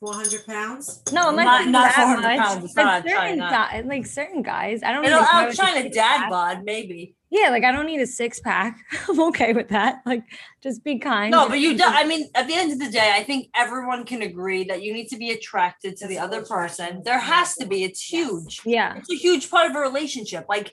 four 0.00 0.12
hundred 0.12 0.44
pounds. 0.44 1.02
No, 1.12 1.30
it 1.30 1.36
might 1.36 1.44
Not- 1.44 1.64
not, 1.66 1.70
not 1.70 1.94
that 1.94 1.94
400 1.94 2.22
much, 2.22 2.38
pounds, 2.46 2.64
it's 2.64 2.74
but 2.74 2.84
not 2.84 3.02
certain 3.02 3.16
outshining 3.16 3.38
that. 3.38 3.72
guys, 3.72 3.84
like 3.86 4.06
certain 4.06 4.42
guys, 4.42 4.82
I 4.82 4.92
don't 4.92 5.04
it'll 5.06 5.20
even 5.20 5.24
know 5.32 5.48
if 5.48 5.58
outshine 5.58 5.76
a 5.82 5.86
it's 5.86 5.94
dad 5.96 6.12
six-pack. 6.16 6.30
bod 6.30 6.64
maybe 6.64 7.15
Yeah, 7.30 7.50
like 7.50 7.64
I 7.64 7.72
don't 7.72 7.86
need 7.86 8.00
a 8.00 8.06
six 8.06 8.38
pack. 8.40 8.78
I'm 9.08 9.20
okay 9.28 9.52
with 9.52 9.68
that. 9.70 10.00
Like, 10.06 10.22
just 10.62 10.82
be 10.84 10.98
kind. 10.98 11.30
no 11.30 11.48
but 11.48 11.60
you 11.60 11.72
be 11.72 11.78
do 11.78 11.84
i 11.86 12.04
mean 12.04 12.28
at 12.34 12.48
the 12.48 12.54
end 12.54 12.72
of 12.72 12.80
the 12.80 12.90
day 12.90 13.12
i 13.14 13.22
think 13.22 13.48
everyone 13.54 14.04
can 14.04 14.22
agree 14.22 14.64
that 14.64 14.82
you 14.82 14.92
need 14.92 15.06
to 15.08 15.16
be 15.16 15.30
attracted 15.30 15.96
to 15.96 16.08
the 16.08 16.18
other 16.18 16.42
person 16.42 17.02
there 17.04 17.20
has 17.20 17.54
to 17.54 17.66
be 17.66 17.84
it's 17.84 18.02
huge 18.02 18.60
Yeah. 18.64 18.96
it's 18.96 19.10
a 19.10 19.14
huge 19.14 19.48
part 19.48 19.70
of 19.70 19.76
a 19.76 19.80
relationship 19.80 20.46
like 20.48 20.72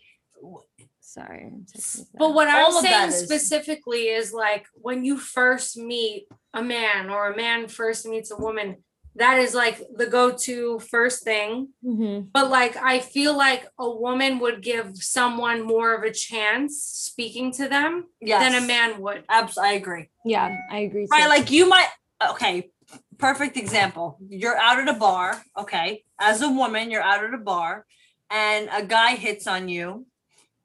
Sorry. 0.99 1.51
But 1.53 2.27
that. 2.29 2.33
what 2.33 2.47
I'm 2.47 2.65
All 2.65 2.81
saying 2.81 2.91
that 2.91 3.09
is- 3.09 3.19
specifically 3.23 4.07
is 4.07 4.33
like 4.33 4.65
when 4.73 5.03
you 5.05 5.17
first 5.19 5.77
meet 5.77 6.25
a 6.55 6.63
man 6.63 7.11
or 7.11 7.31
a 7.31 7.35
man 7.37 7.67
first 7.67 8.07
meets 8.07 8.31
a 8.31 8.35
woman, 8.35 8.77
that 9.15 9.39
is 9.39 9.53
like 9.53 9.81
the 9.95 10.07
go-to 10.07 10.79
first 10.79 11.23
thing. 11.23 11.69
Mhm. 11.85 12.29
But 12.33 12.49
like 12.49 12.75
I 12.77 12.99
feel 12.99 13.35
like 13.37 13.67
a 13.77 13.89
woman 13.89 14.39
would 14.39 14.61
give 14.63 14.97
someone 14.97 15.61
more 15.61 15.93
of 15.93 16.03
a 16.03 16.11
chance 16.11 16.81
speaking 16.83 17.51
to 17.53 17.67
them 17.67 18.07
yes 18.21 18.41
than 18.41 18.61
a 18.63 18.65
man 18.65 19.01
would. 19.01 19.23
abs 19.29 19.57
i 19.57 19.73
agree 19.73 20.09
Yeah, 20.25 20.55
I 20.71 20.79
agree. 20.79 21.07
Right, 21.11 21.23
too. 21.23 21.29
like 21.29 21.51
you 21.51 21.67
might 21.69 21.89
okay, 22.31 22.71
perfect 23.17 23.57
example. 23.57 24.17
You're 24.29 24.57
out 24.57 24.79
at 24.79 24.87
a 24.87 24.93
bar, 24.97 25.43
okay? 25.57 26.03
As 26.19 26.41
a 26.41 26.49
woman, 26.49 26.89
you're 26.89 27.01
out 27.03 27.23
at 27.23 27.33
a 27.33 27.37
bar 27.37 27.85
and 28.29 28.69
a 28.71 28.83
guy 28.85 29.15
hits 29.15 29.45
on 29.47 29.67
you 29.69 30.07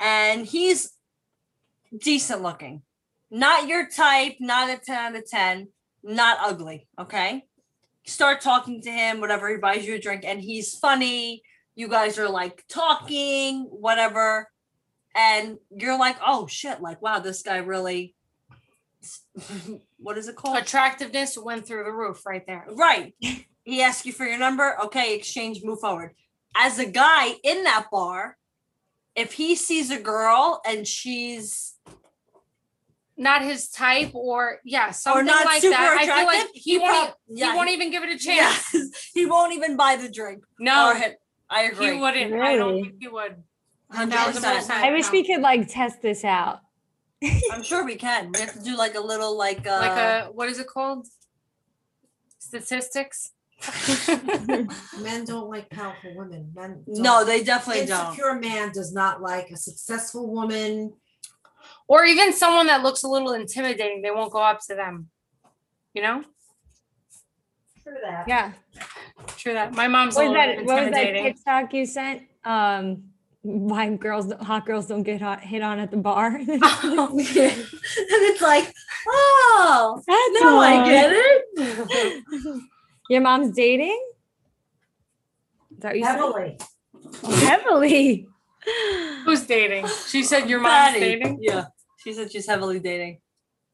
and 0.00 0.46
he's 0.46 0.92
decent 1.96 2.42
looking. 2.42 2.82
Not 3.30 3.68
your 3.68 3.88
type, 3.88 4.36
not 4.40 4.70
a 4.70 4.78
10 4.78 4.96
out 4.96 5.16
of 5.16 5.28
10, 5.28 5.68
not 6.02 6.38
ugly, 6.40 6.86
okay? 6.98 7.44
Start 8.08 8.40
talking 8.40 8.80
to 8.82 8.90
him, 8.90 9.20
whatever, 9.20 9.50
he 9.50 9.58
buys 9.58 9.86
you 9.86 9.94
a 9.94 9.98
drink 9.98 10.24
and 10.24 10.40
he's 10.40 10.74
funny. 10.74 11.42
You 11.74 11.88
guys 11.88 12.18
are 12.18 12.28
like 12.28 12.64
talking, 12.68 13.64
whatever. 13.64 14.48
And 15.14 15.58
you're 15.70 15.98
like, 15.98 16.16
oh 16.26 16.46
shit, 16.46 16.80
like, 16.80 17.02
wow, 17.02 17.18
this 17.18 17.42
guy 17.42 17.58
really, 17.58 18.14
what 19.98 20.16
is 20.16 20.26
it 20.28 20.36
called? 20.36 20.56
Attractiveness 20.56 21.36
went 21.36 21.66
through 21.66 21.84
the 21.84 21.92
roof 21.92 22.24
right 22.24 22.46
there. 22.46 22.66
Right. 22.70 23.14
He 23.64 23.82
asks 23.82 24.06
you 24.06 24.12
for 24.12 24.24
your 24.24 24.38
number. 24.38 24.78
Okay, 24.84 25.14
exchange, 25.14 25.62
move 25.62 25.80
forward. 25.80 26.14
As 26.56 26.78
a 26.78 26.86
guy 26.86 27.34
in 27.44 27.64
that 27.64 27.88
bar, 27.92 28.38
if 29.14 29.34
he 29.34 29.54
sees 29.54 29.90
a 29.90 30.00
girl 30.00 30.62
and 30.66 30.86
she's 30.86 31.74
Not 33.20 33.42
his 33.42 33.68
type, 33.68 34.14
or 34.14 34.60
yeah, 34.64 34.90
or 34.90 34.92
something 34.92 35.26
not 35.26 35.44
like 35.44 35.60
super 35.60 35.74
that. 35.76 36.02
attractive, 36.02 36.14
I 36.14 36.18
feel 36.18 36.26
like 36.26 36.50
he, 36.54 36.60
he 36.74 36.78
won't. 36.78 37.06
prob- 37.08 37.14
yeah, 37.28 37.50
he 37.50 37.56
won't 37.56 37.70
even 37.70 37.90
give 37.90 38.04
it 38.04 38.10
a 38.10 38.18
chance. 38.26 38.72
yes, 38.72 39.10
he 39.12 39.26
won't 39.26 39.52
even 39.54 39.76
buy 39.76 39.96
the 39.96 40.08
drink. 40.08 40.44
No, 40.60 40.90
Or 40.90 40.94
hit- 40.94 41.20
I 41.50 41.62
agree. 41.64 41.94
he 41.94 42.00
wouldn't. 42.00 42.32
I 42.34 42.56
don't 42.56 42.68
Really? 42.76 42.82
think 42.82 42.94
he 43.00 43.08
would. 43.08 43.42
100%. 43.92 44.70
I 44.70 44.92
wish 44.92 45.10
we 45.10 45.26
could 45.26 45.40
like 45.40 45.66
test 45.66 46.00
this 46.00 46.22
out. 46.24 46.60
I'm 47.52 47.62
sure 47.64 47.84
we 47.84 47.96
can. 47.96 48.30
We 48.32 48.38
have 48.40 48.52
to 48.52 48.62
do 48.62 48.76
like 48.76 48.94
a 48.94 49.00
little 49.00 49.36
like 49.36 49.66
uh 49.66 49.78
like 49.80 49.98
a 49.98 50.28
what 50.32 50.48
is 50.48 50.60
it 50.60 50.68
called? 50.68 51.08
Statistics. 52.38 53.32
Men 55.00 55.24
don't 55.24 55.48
like 55.50 55.68
powerful 55.70 56.14
women. 56.16 56.52
Men. 56.54 56.84
No, 56.86 57.18
don't. 57.18 57.26
they 57.26 57.42
definitely 57.42 57.86
don't. 57.86 58.06
Insecure 58.10 58.34
man 58.38 58.70
does 58.72 58.92
not 58.92 59.20
like 59.20 59.50
a 59.50 59.56
successful 59.56 60.28
woman. 60.32 60.92
Or 61.88 62.04
even 62.04 62.32
someone 62.32 62.66
that 62.68 62.82
looks 62.82 63.02
a 63.02 63.08
little 63.08 63.32
intimidating. 63.32 64.02
They 64.02 64.10
won't 64.10 64.30
go 64.30 64.38
up 64.40 64.60
to 64.68 64.74
them. 64.74 65.08
You 65.94 66.02
know, 66.02 66.22
True 67.82 67.96
that. 68.04 68.28
Yeah. 68.28 68.52
true 69.36 69.54
that. 69.54 69.74
My 69.74 69.88
mom's 69.88 70.14
What 70.14 70.26
a 70.26 70.28
was 70.28 70.36
little 70.36 70.56
that? 70.56 70.64
What 70.66 70.84
was 70.84 70.92
that 70.92 71.00
intimidating. 71.00 71.24
TikTok 71.34 71.72
you 71.74 71.86
sent? 71.86 72.22
Um, 72.44 73.04
why 73.42 73.88
girls, 73.96 74.30
hot 74.42 74.66
girls 74.66 74.86
don't 74.86 75.02
get 75.02 75.22
hot, 75.22 75.40
hit 75.40 75.62
on 75.62 75.78
at 75.78 75.90
the 75.90 75.96
bar. 75.96 76.36
and 76.36 76.52
it's 76.58 78.42
like, 78.42 78.72
oh, 79.08 80.02
That's 80.06 80.42
now 80.42 80.58
I 80.58 80.84
get 80.86 81.10
it. 81.12 82.22
Your 83.10 83.22
mom's 83.22 83.56
dating? 83.56 83.98
Is 85.72 85.78
that 85.78 85.88
what 85.88 85.98
you 85.98 86.04
said? 86.04 86.16
Heavily. 86.16 86.58
Heavily. 87.46 88.28
Who's 89.24 89.46
dating? 89.46 89.86
She 90.08 90.22
said 90.24 90.50
your 90.50 90.60
mom's 90.60 90.72
Patty. 90.92 91.00
dating. 91.00 91.38
Yeah, 91.40 91.66
she 92.08 92.14
said 92.14 92.32
she's 92.32 92.46
heavily 92.46 92.78
dating. 92.80 93.20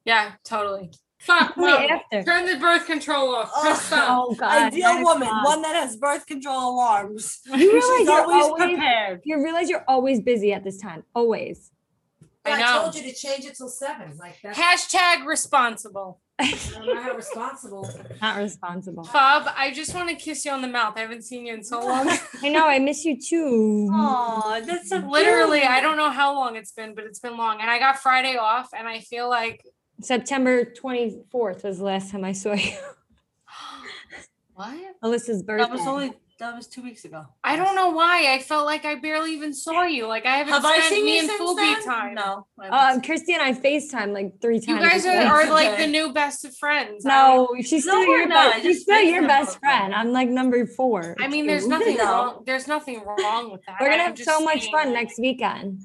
Yeah, 0.05 0.33
totally. 0.45 0.91
Fuck, 1.21 1.57
Wait, 1.57 1.71
mom. 1.71 2.01
after. 2.13 2.25
Turn 2.25 2.47
the 2.47 2.57
birth 2.59 2.85
control 2.87 3.33
off. 3.35 3.51
Oh. 3.55 3.63
Press 3.63 3.83
stop. 3.83 4.09
Oh 4.29 4.35
God. 4.35 4.73
Ideal 4.73 5.03
woman, 5.05 5.29
o'clock. 5.29 5.45
one 5.47 5.63
that 5.63 5.77
has 5.77 5.97
birth 5.97 6.27
control 6.27 6.75
alarms. 6.75 7.39
You 7.47 7.73
realize 7.73 7.99
She's 7.99 8.07
you're 8.09 8.21
always 8.21 8.45
always, 8.45 8.63
prepared. 8.65 9.21
you 9.25 9.43
realize 9.43 9.71
you're 9.71 9.85
always 9.87 10.21
busy 10.21 10.53
at 10.53 10.65
this 10.65 10.79
time. 10.79 11.05
Always. 11.15 11.71
I 12.45 12.61
I, 12.61 12.79
told 12.83 12.95
you 12.97 13.03
to 13.03 13.15
change 13.15 13.45
it 13.47 13.57
till 13.57 13.69
seven. 13.69 14.17
Like 14.19 14.37
that's 14.43 14.59
Hashtag 14.59 15.25
responsible. 15.25 16.21
I'm 16.39 16.87
not 16.87 17.17
responsible. 17.17 17.89
Not 18.23 18.39
responsible. 18.39 19.09
Bob, 19.13 19.49
I 19.57 19.73
just 19.73 19.95
want 19.95 20.09
to 20.09 20.17
kiss 20.17 20.45
you 20.45 20.51
on 20.51 20.63
the 20.63 20.69
mouth. 20.69 20.95
I 20.97 21.01
haven't 21.01 21.23
seen 21.23 21.47
you 21.47 21.55
in 21.55 21.63
so 21.63 21.81
long. 21.81 22.09
I 22.43 22.49
know. 22.49 22.67
I 22.67 22.81
miss 22.81 23.05
you 23.05 23.21
too. 23.21 23.89
Oh, 23.93 24.61
that's 24.67 24.89
so 24.89 24.99
Literally, 24.99 25.61
cute. 25.61 25.71
I 25.71 25.81
don't 25.81 25.97
know 25.97 26.11
how 26.11 26.35
long 26.35 26.57
it's 26.57 26.73
been, 26.73 26.95
but 26.95 27.05
it's 27.05 27.21
been 27.21 27.37
long. 27.37 27.61
And 27.61 27.71
I 27.71 27.79
got 27.79 27.99
Friday 27.99 28.37
off, 28.37 28.71
and 28.77 28.89
I 28.89 28.99
feel 29.01 29.29
like 29.29 29.65
September 30.01 30.65
24th 30.65 31.63
was 31.63 31.79
the 31.79 31.85
last 31.85 32.11
time 32.11 32.25
I 32.25 32.33
saw 32.33 32.55
you. 32.55 32.73
what? 34.55 34.77
Alyssa's 35.05 35.43
birthday. 35.43 35.65
That 35.65 35.71
was 35.71 35.87
only 35.87 36.15
that 36.41 36.55
was 36.57 36.67
two 36.67 36.83
weeks 36.83 37.05
ago. 37.05 37.25
I 37.45 37.57
don't 37.57 37.77
know 37.77 37.91
why. 37.91 38.33
I 38.35 38.41
felt 38.41 38.67
like 38.67 38.85
I 38.85 38.97
barely 38.97 39.33
even 39.35 39.55
saw 39.55 39.85
you. 39.85 40.07
Like 40.07 40.27
I 40.27 40.37
haven't 40.39 40.53
Have 40.53 40.65
I 40.65 40.79
spent 40.79 40.95
seen 40.95 41.05
me 41.05 41.15
you 41.15 41.19
and 41.21 41.29
since 41.29 41.41
Fubi 41.41 41.85
time. 41.85 42.15
No. 42.15 42.47
Um, 42.71 43.01
Christy 43.03 43.35
and 43.35 43.43
I 43.43 43.53
FaceTime 43.53 44.13
like 44.13 44.41
three 44.43 44.59
times. 44.61 44.83
You 44.83 44.89
guys 44.91 45.07
are, 45.07 45.17
are 45.17 45.51
like 45.53 45.79
the 45.79 45.87
new 45.87 46.13
best 46.13 46.45
of 46.45 46.57
friends. 46.57 47.07
I 47.07 47.09
No, 47.11 47.49
she's 47.63 47.85
still 47.85 48.01
we're 48.01 48.19
your 48.19 48.29
not. 48.29 48.53
best. 48.53 48.63
She's 48.65 48.83
still 48.83 49.01
your 49.01 49.27
best 49.29 49.57
up. 49.57 49.61
friend. 49.61 49.95
I'm 49.95 50.13
like 50.13 50.29
number 50.29 50.67
four. 50.67 51.15
I 51.21 51.29
mean, 51.29 51.47
there's 51.47 51.67
nothing 51.69 51.97
No. 51.99 52.05
wrong. 52.05 52.43
There's 52.47 52.67
nothing 52.67 53.05
wrong 53.05 53.53
with 53.53 53.61
that. 53.67 53.77
We're 53.81 53.91
gonna 53.91 54.03
I'm 54.03 54.09
have 54.09 54.17
just 54.17 54.29
so 54.29 54.41
much 54.41 54.71
fun 54.71 54.87
like, 54.93 55.05
next 55.05 55.19
weekend. 55.21 55.81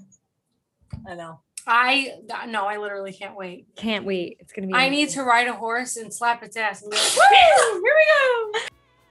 I 1.07 1.13
know. 1.15 1.41
I 1.67 2.13
no, 2.47 2.65
I 2.65 2.77
literally 2.77 3.13
can't 3.13 3.35
wait. 3.35 3.67
Can't 3.75 4.03
wait. 4.05 4.37
It's 4.39 4.51
gonna 4.51 4.67
be. 4.67 4.73
I 4.73 4.89
need 4.89 5.09
to 5.09 5.21
ride 5.23 5.47
a 5.47 5.53
horse 5.53 5.97
and 5.97 6.11
slap 6.11 6.41
its 6.41 6.57
ass 6.57 6.81
and 6.81 6.89
be 6.89 6.97
like, 6.97 7.15
Woo! 7.15 7.73
here 7.73 7.81
we 7.83 8.59
go. 8.59 8.59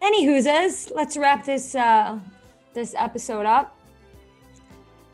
Any 0.00 0.26
whoozas, 0.26 0.92
let's 0.94 1.16
wrap 1.16 1.44
this 1.44 1.74
uh 1.74 2.18
this 2.74 2.94
episode 2.96 3.46
up. 3.46 3.74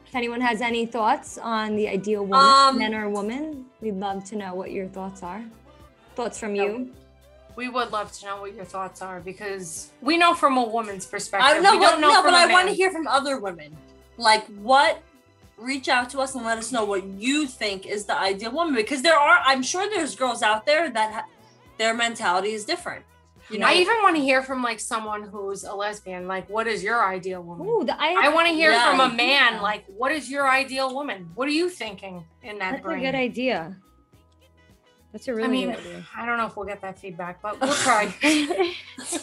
If 0.06 0.14
anyone 0.14 0.40
has 0.40 0.60
any 0.60 0.86
thoughts 0.86 1.38
on 1.38 1.76
the 1.76 1.88
ideal 1.88 2.24
woman, 2.24 2.38
Um, 2.46 2.78
men 2.78 2.94
or 2.94 3.08
woman, 3.08 3.64
we'd 3.80 3.96
love 3.96 4.24
to 4.26 4.36
know 4.36 4.54
what 4.54 4.70
your 4.70 4.86
thoughts 4.86 5.22
are. 5.22 5.42
Thoughts 6.14 6.38
from 6.38 6.54
you? 6.54 6.92
We 7.56 7.68
would 7.68 7.90
love 7.92 8.12
to 8.12 8.26
know 8.26 8.40
what 8.40 8.54
your 8.54 8.64
thoughts 8.64 9.00
are 9.00 9.20
because 9.20 9.90
we 10.02 10.16
know 10.18 10.34
from 10.34 10.56
a 10.58 10.64
woman's 10.64 11.06
perspective. 11.06 11.56
I 11.56 11.58
know, 11.60 11.72
we 11.72 11.78
but 11.78 11.90
don't 11.92 12.00
know 12.00 12.08
no, 12.08 12.22
from 12.22 12.32
but 12.32 12.48
a 12.48 12.50
I 12.50 12.52
want 12.52 12.68
to 12.68 12.74
hear 12.74 12.90
from 12.90 13.06
other 13.06 13.38
women. 13.38 13.76
Like 14.16 14.44
what 14.70 15.00
reach 15.56 15.88
out 15.88 16.10
to 16.10 16.20
us 16.20 16.34
and 16.34 16.44
let 16.44 16.58
us 16.58 16.72
know 16.72 16.84
what 16.84 17.04
you 17.04 17.46
think 17.46 17.86
is 17.86 18.04
the 18.06 18.16
ideal 18.18 18.50
woman 18.52 18.74
because 18.74 19.02
there 19.02 19.16
are 19.18 19.38
I'm 19.44 19.62
sure 19.62 19.88
there's 19.88 20.14
girls 20.16 20.42
out 20.42 20.66
there 20.66 20.90
that 20.90 21.12
ha- 21.12 21.26
their 21.78 21.94
mentality 21.94 22.52
is 22.52 22.64
different. 22.64 23.04
You 23.50 23.58
know, 23.58 23.66
I 23.66 23.74
even 23.74 23.96
want 24.02 24.16
to 24.16 24.22
hear 24.22 24.42
from 24.42 24.62
like 24.62 24.80
someone 24.80 25.22
who's 25.22 25.64
a 25.64 25.74
lesbian. 25.74 26.26
Like, 26.26 26.48
what 26.48 26.66
is 26.66 26.82
your 26.82 27.04
ideal 27.06 27.42
woman? 27.42 27.66
Ooh, 27.68 27.84
the, 27.84 27.94
I, 28.00 28.26
I 28.26 28.28
want 28.30 28.48
to 28.48 28.54
hear 28.54 28.70
Yeah. 28.70 28.90
from 28.90 29.00
a 29.00 29.14
man. 29.14 29.60
Like, 29.60 29.84
what 29.86 30.12
is 30.12 30.30
your 30.30 30.48
ideal 30.50 30.94
woman? 30.94 31.30
What 31.34 31.46
are 31.48 31.52
you 31.52 31.68
thinking 31.68 32.24
in 32.42 32.58
that 32.58 32.72
that's 32.72 32.82
brain? 32.82 32.98
a 33.00 33.02
good 33.02 33.14
idea. 33.14 33.76
That's 35.12 35.28
a 35.28 35.34
really 35.34 35.46
I 35.46 35.50
mean, 35.50 35.70
good 35.70 35.78
idea. 35.80 36.06
I 36.16 36.26
don't 36.26 36.38
know 36.38 36.46
if 36.46 36.56
we'll 36.56 36.66
get 36.66 36.80
that 36.80 36.98
feedback, 36.98 37.40
but 37.42 37.60
we'll 37.60 37.72
try. 37.74 38.12
I 38.22 38.74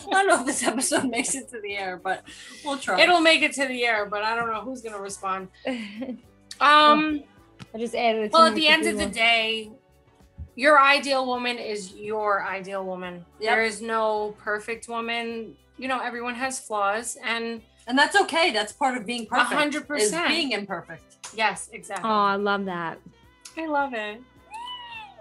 don't 0.10 0.28
know 0.28 0.40
if 0.40 0.46
this 0.46 0.64
episode 0.64 1.10
makes 1.10 1.36
it 1.36 1.50
to 1.50 1.60
the 1.60 1.76
air, 1.76 2.00
but 2.02 2.24
we'll 2.64 2.78
try. 2.78 3.02
It'll 3.02 3.20
make 3.20 3.42
it 3.42 3.52
to 3.54 3.66
the 3.68 3.84
air, 3.86 4.06
but 4.06 4.24
I 4.24 4.36
don't 4.36 4.48
know 4.54 4.62
who's 4.62 4.82
gonna 4.82 5.02
respond. 5.02 5.50
Um, 6.60 7.24
I 7.74 7.80
just 7.80 7.96
added 7.96 8.32
Well, 8.32 8.44
at 8.44 8.54
the 8.54 8.68
end 8.68 8.86
of 8.86 8.96
the 8.96 9.06
list. 9.06 9.16
day, 9.18 9.72
your 10.56 10.80
ideal 10.80 11.26
woman 11.26 11.58
is 11.58 11.94
your 11.94 12.44
ideal 12.46 12.86
woman. 12.86 13.26
Yep. 13.40 13.52
There 13.52 13.64
is 13.64 13.82
no 13.82 14.36
perfect 14.40 14.88
woman. 14.88 15.56
You 15.78 15.88
know, 15.88 16.00
everyone 16.00 16.36
has 16.36 16.60
flaws, 16.60 17.18
and 17.24 17.62
and 17.88 17.98
that's 17.98 18.20
okay. 18.22 18.52
That's 18.52 18.72
part 18.72 18.98
of 18.98 19.06
being 19.06 19.24
a 19.24 19.26
perfect. 19.26 19.54
hundred 19.54 19.88
percent 19.88 20.28
being 20.28 20.52
imperfect. 20.52 21.18
Yes, 21.36 21.70
exactly. 21.72 22.10
Oh, 22.10 22.14
I 22.14 22.36
love 22.36 22.66
that. 22.66 23.00
I 23.58 23.68
love 23.68 23.94
it. 23.94 24.22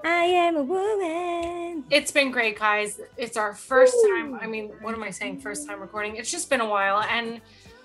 I 0.03 0.25
am 0.25 0.57
a 0.57 0.63
woman. 0.63 1.85
It's 1.91 2.11
been 2.11 2.31
great, 2.31 2.59
guys. 2.59 3.01
It's 3.19 3.37
our 3.37 3.55
first 3.55 3.95
time. 4.09 4.35
I 4.41 4.47
mean, 4.47 4.73
what 4.81 4.95
am 4.95 5.03
I 5.03 5.11
saying? 5.11 5.41
First 5.41 5.69
time 5.69 5.81
recording. 5.81 6.17
It's 6.17 6.31
just 6.31 6.49
been 6.49 6.61
a 6.61 6.69
while, 6.69 7.03
and 7.03 7.41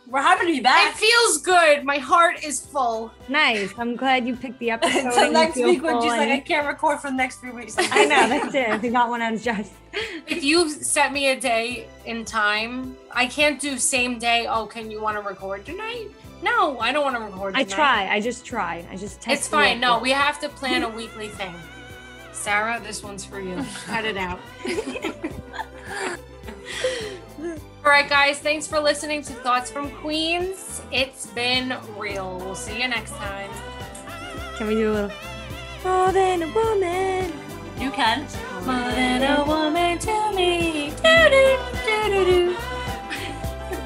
We're 0.07 0.21
happy 0.21 0.45
to 0.45 0.51
be 0.51 0.59
back. 0.59 0.93
it 0.93 0.97
feels 0.97 1.39
good. 1.39 1.83
My 1.83 1.97
heart 1.97 2.43
is 2.43 2.59
full. 2.63 3.11
Nice. 3.27 3.73
I'm 3.77 3.95
glad 3.95 4.27
you 4.27 4.35
picked 4.35 4.59
the 4.59 4.71
episode. 4.77 5.05
Until 5.05 5.17
and 5.19 5.27
you 5.27 5.33
next 5.33 5.55
feel 5.55 5.67
week 5.69 5.81
when 5.83 5.95
she's 6.01 6.11
full 6.11 6.17
like, 6.19 6.29
I 6.29 6.39
can't 6.39 6.67
record 6.67 6.99
for 6.99 7.09
the 7.09 7.15
next 7.17 7.37
three 7.37 7.51
weeks. 7.51 7.75
I 7.77 8.05
know 8.05 8.29
that's 8.29 8.53
it. 8.53 8.81
We 8.81 8.89
got 8.89 9.09
one 9.09 9.21
out 9.21 9.33
of 9.33 9.41
just. 9.41 9.71
If 10.27 10.43
you 10.43 10.69
set 10.69 11.11
me 11.11 11.29
a 11.29 11.39
day 11.39 11.87
in 12.05 12.23
time, 12.25 12.95
I 13.11 13.25
can't 13.25 13.59
do 13.59 13.77
same 13.77 14.19
day. 14.19 14.45
Oh, 14.47 14.65
can 14.67 14.91
you 14.91 15.01
want 15.01 15.17
to 15.17 15.27
record 15.27 15.65
tonight? 15.65 16.07
No, 16.43 16.77
I 16.79 16.91
don't 16.91 17.03
want 17.03 17.15
to 17.15 17.23
record. 17.23 17.53
Tonight. 17.53 17.71
I 17.71 17.75
try. 17.75 18.07
I 18.13 18.19
just 18.21 18.45
try. 18.45 18.85
I 18.91 18.97
just 18.97 19.21
test. 19.21 19.39
It's 19.39 19.47
fine. 19.47 19.79
No, 19.79 19.99
we 19.99 20.11
have 20.11 20.39
to 20.41 20.49
plan 20.49 20.83
a 20.83 20.89
weekly 20.89 21.29
thing. 21.29 21.55
Sarah, 22.33 22.79
this 22.83 23.01
one's 23.01 23.25
for 23.25 23.39
you. 23.39 23.65
Cut 23.85 24.05
it 24.05 24.17
out. 24.17 24.39
All 27.85 27.91
right, 27.91 28.09
guys. 28.09 28.39
Thanks 28.39 28.65
for 28.65 28.79
listening 28.79 29.21
to 29.21 29.33
Thoughts 29.33 29.69
from 29.69 29.91
Queens. 29.91 30.81
It's 30.91 31.27
been 31.27 31.77
real. 31.95 32.39
We'll 32.39 32.55
see 32.55 32.81
you 32.81 32.87
next 32.87 33.11
time. 33.11 33.51
Can 34.57 34.65
we 34.65 34.73
do 34.73 34.91
a 34.91 34.93
little? 34.93 35.11
More 35.83 36.11
than 36.11 36.41
a 36.41 36.51
woman. 36.51 37.31
You 37.79 37.91
can. 37.91 38.21
More 38.65 38.89
than 38.89 39.21
a 39.21 39.45
woman 39.45 39.99
to 39.99 40.31
me. 40.35 40.93
Do-do, 41.03 41.59
do-do-do. 41.85 42.57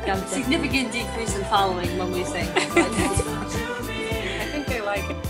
Dumped. 0.06 0.30
Significant 0.30 0.94
decrease 0.94 1.36
in 1.36 1.44
following 1.44 1.98
when 1.98 2.14
we 2.14 2.24
sing. 2.24 2.48
I 2.56 2.62
think 4.50 4.66
they 4.68 4.80
like 4.80 5.10
it. 5.10 5.29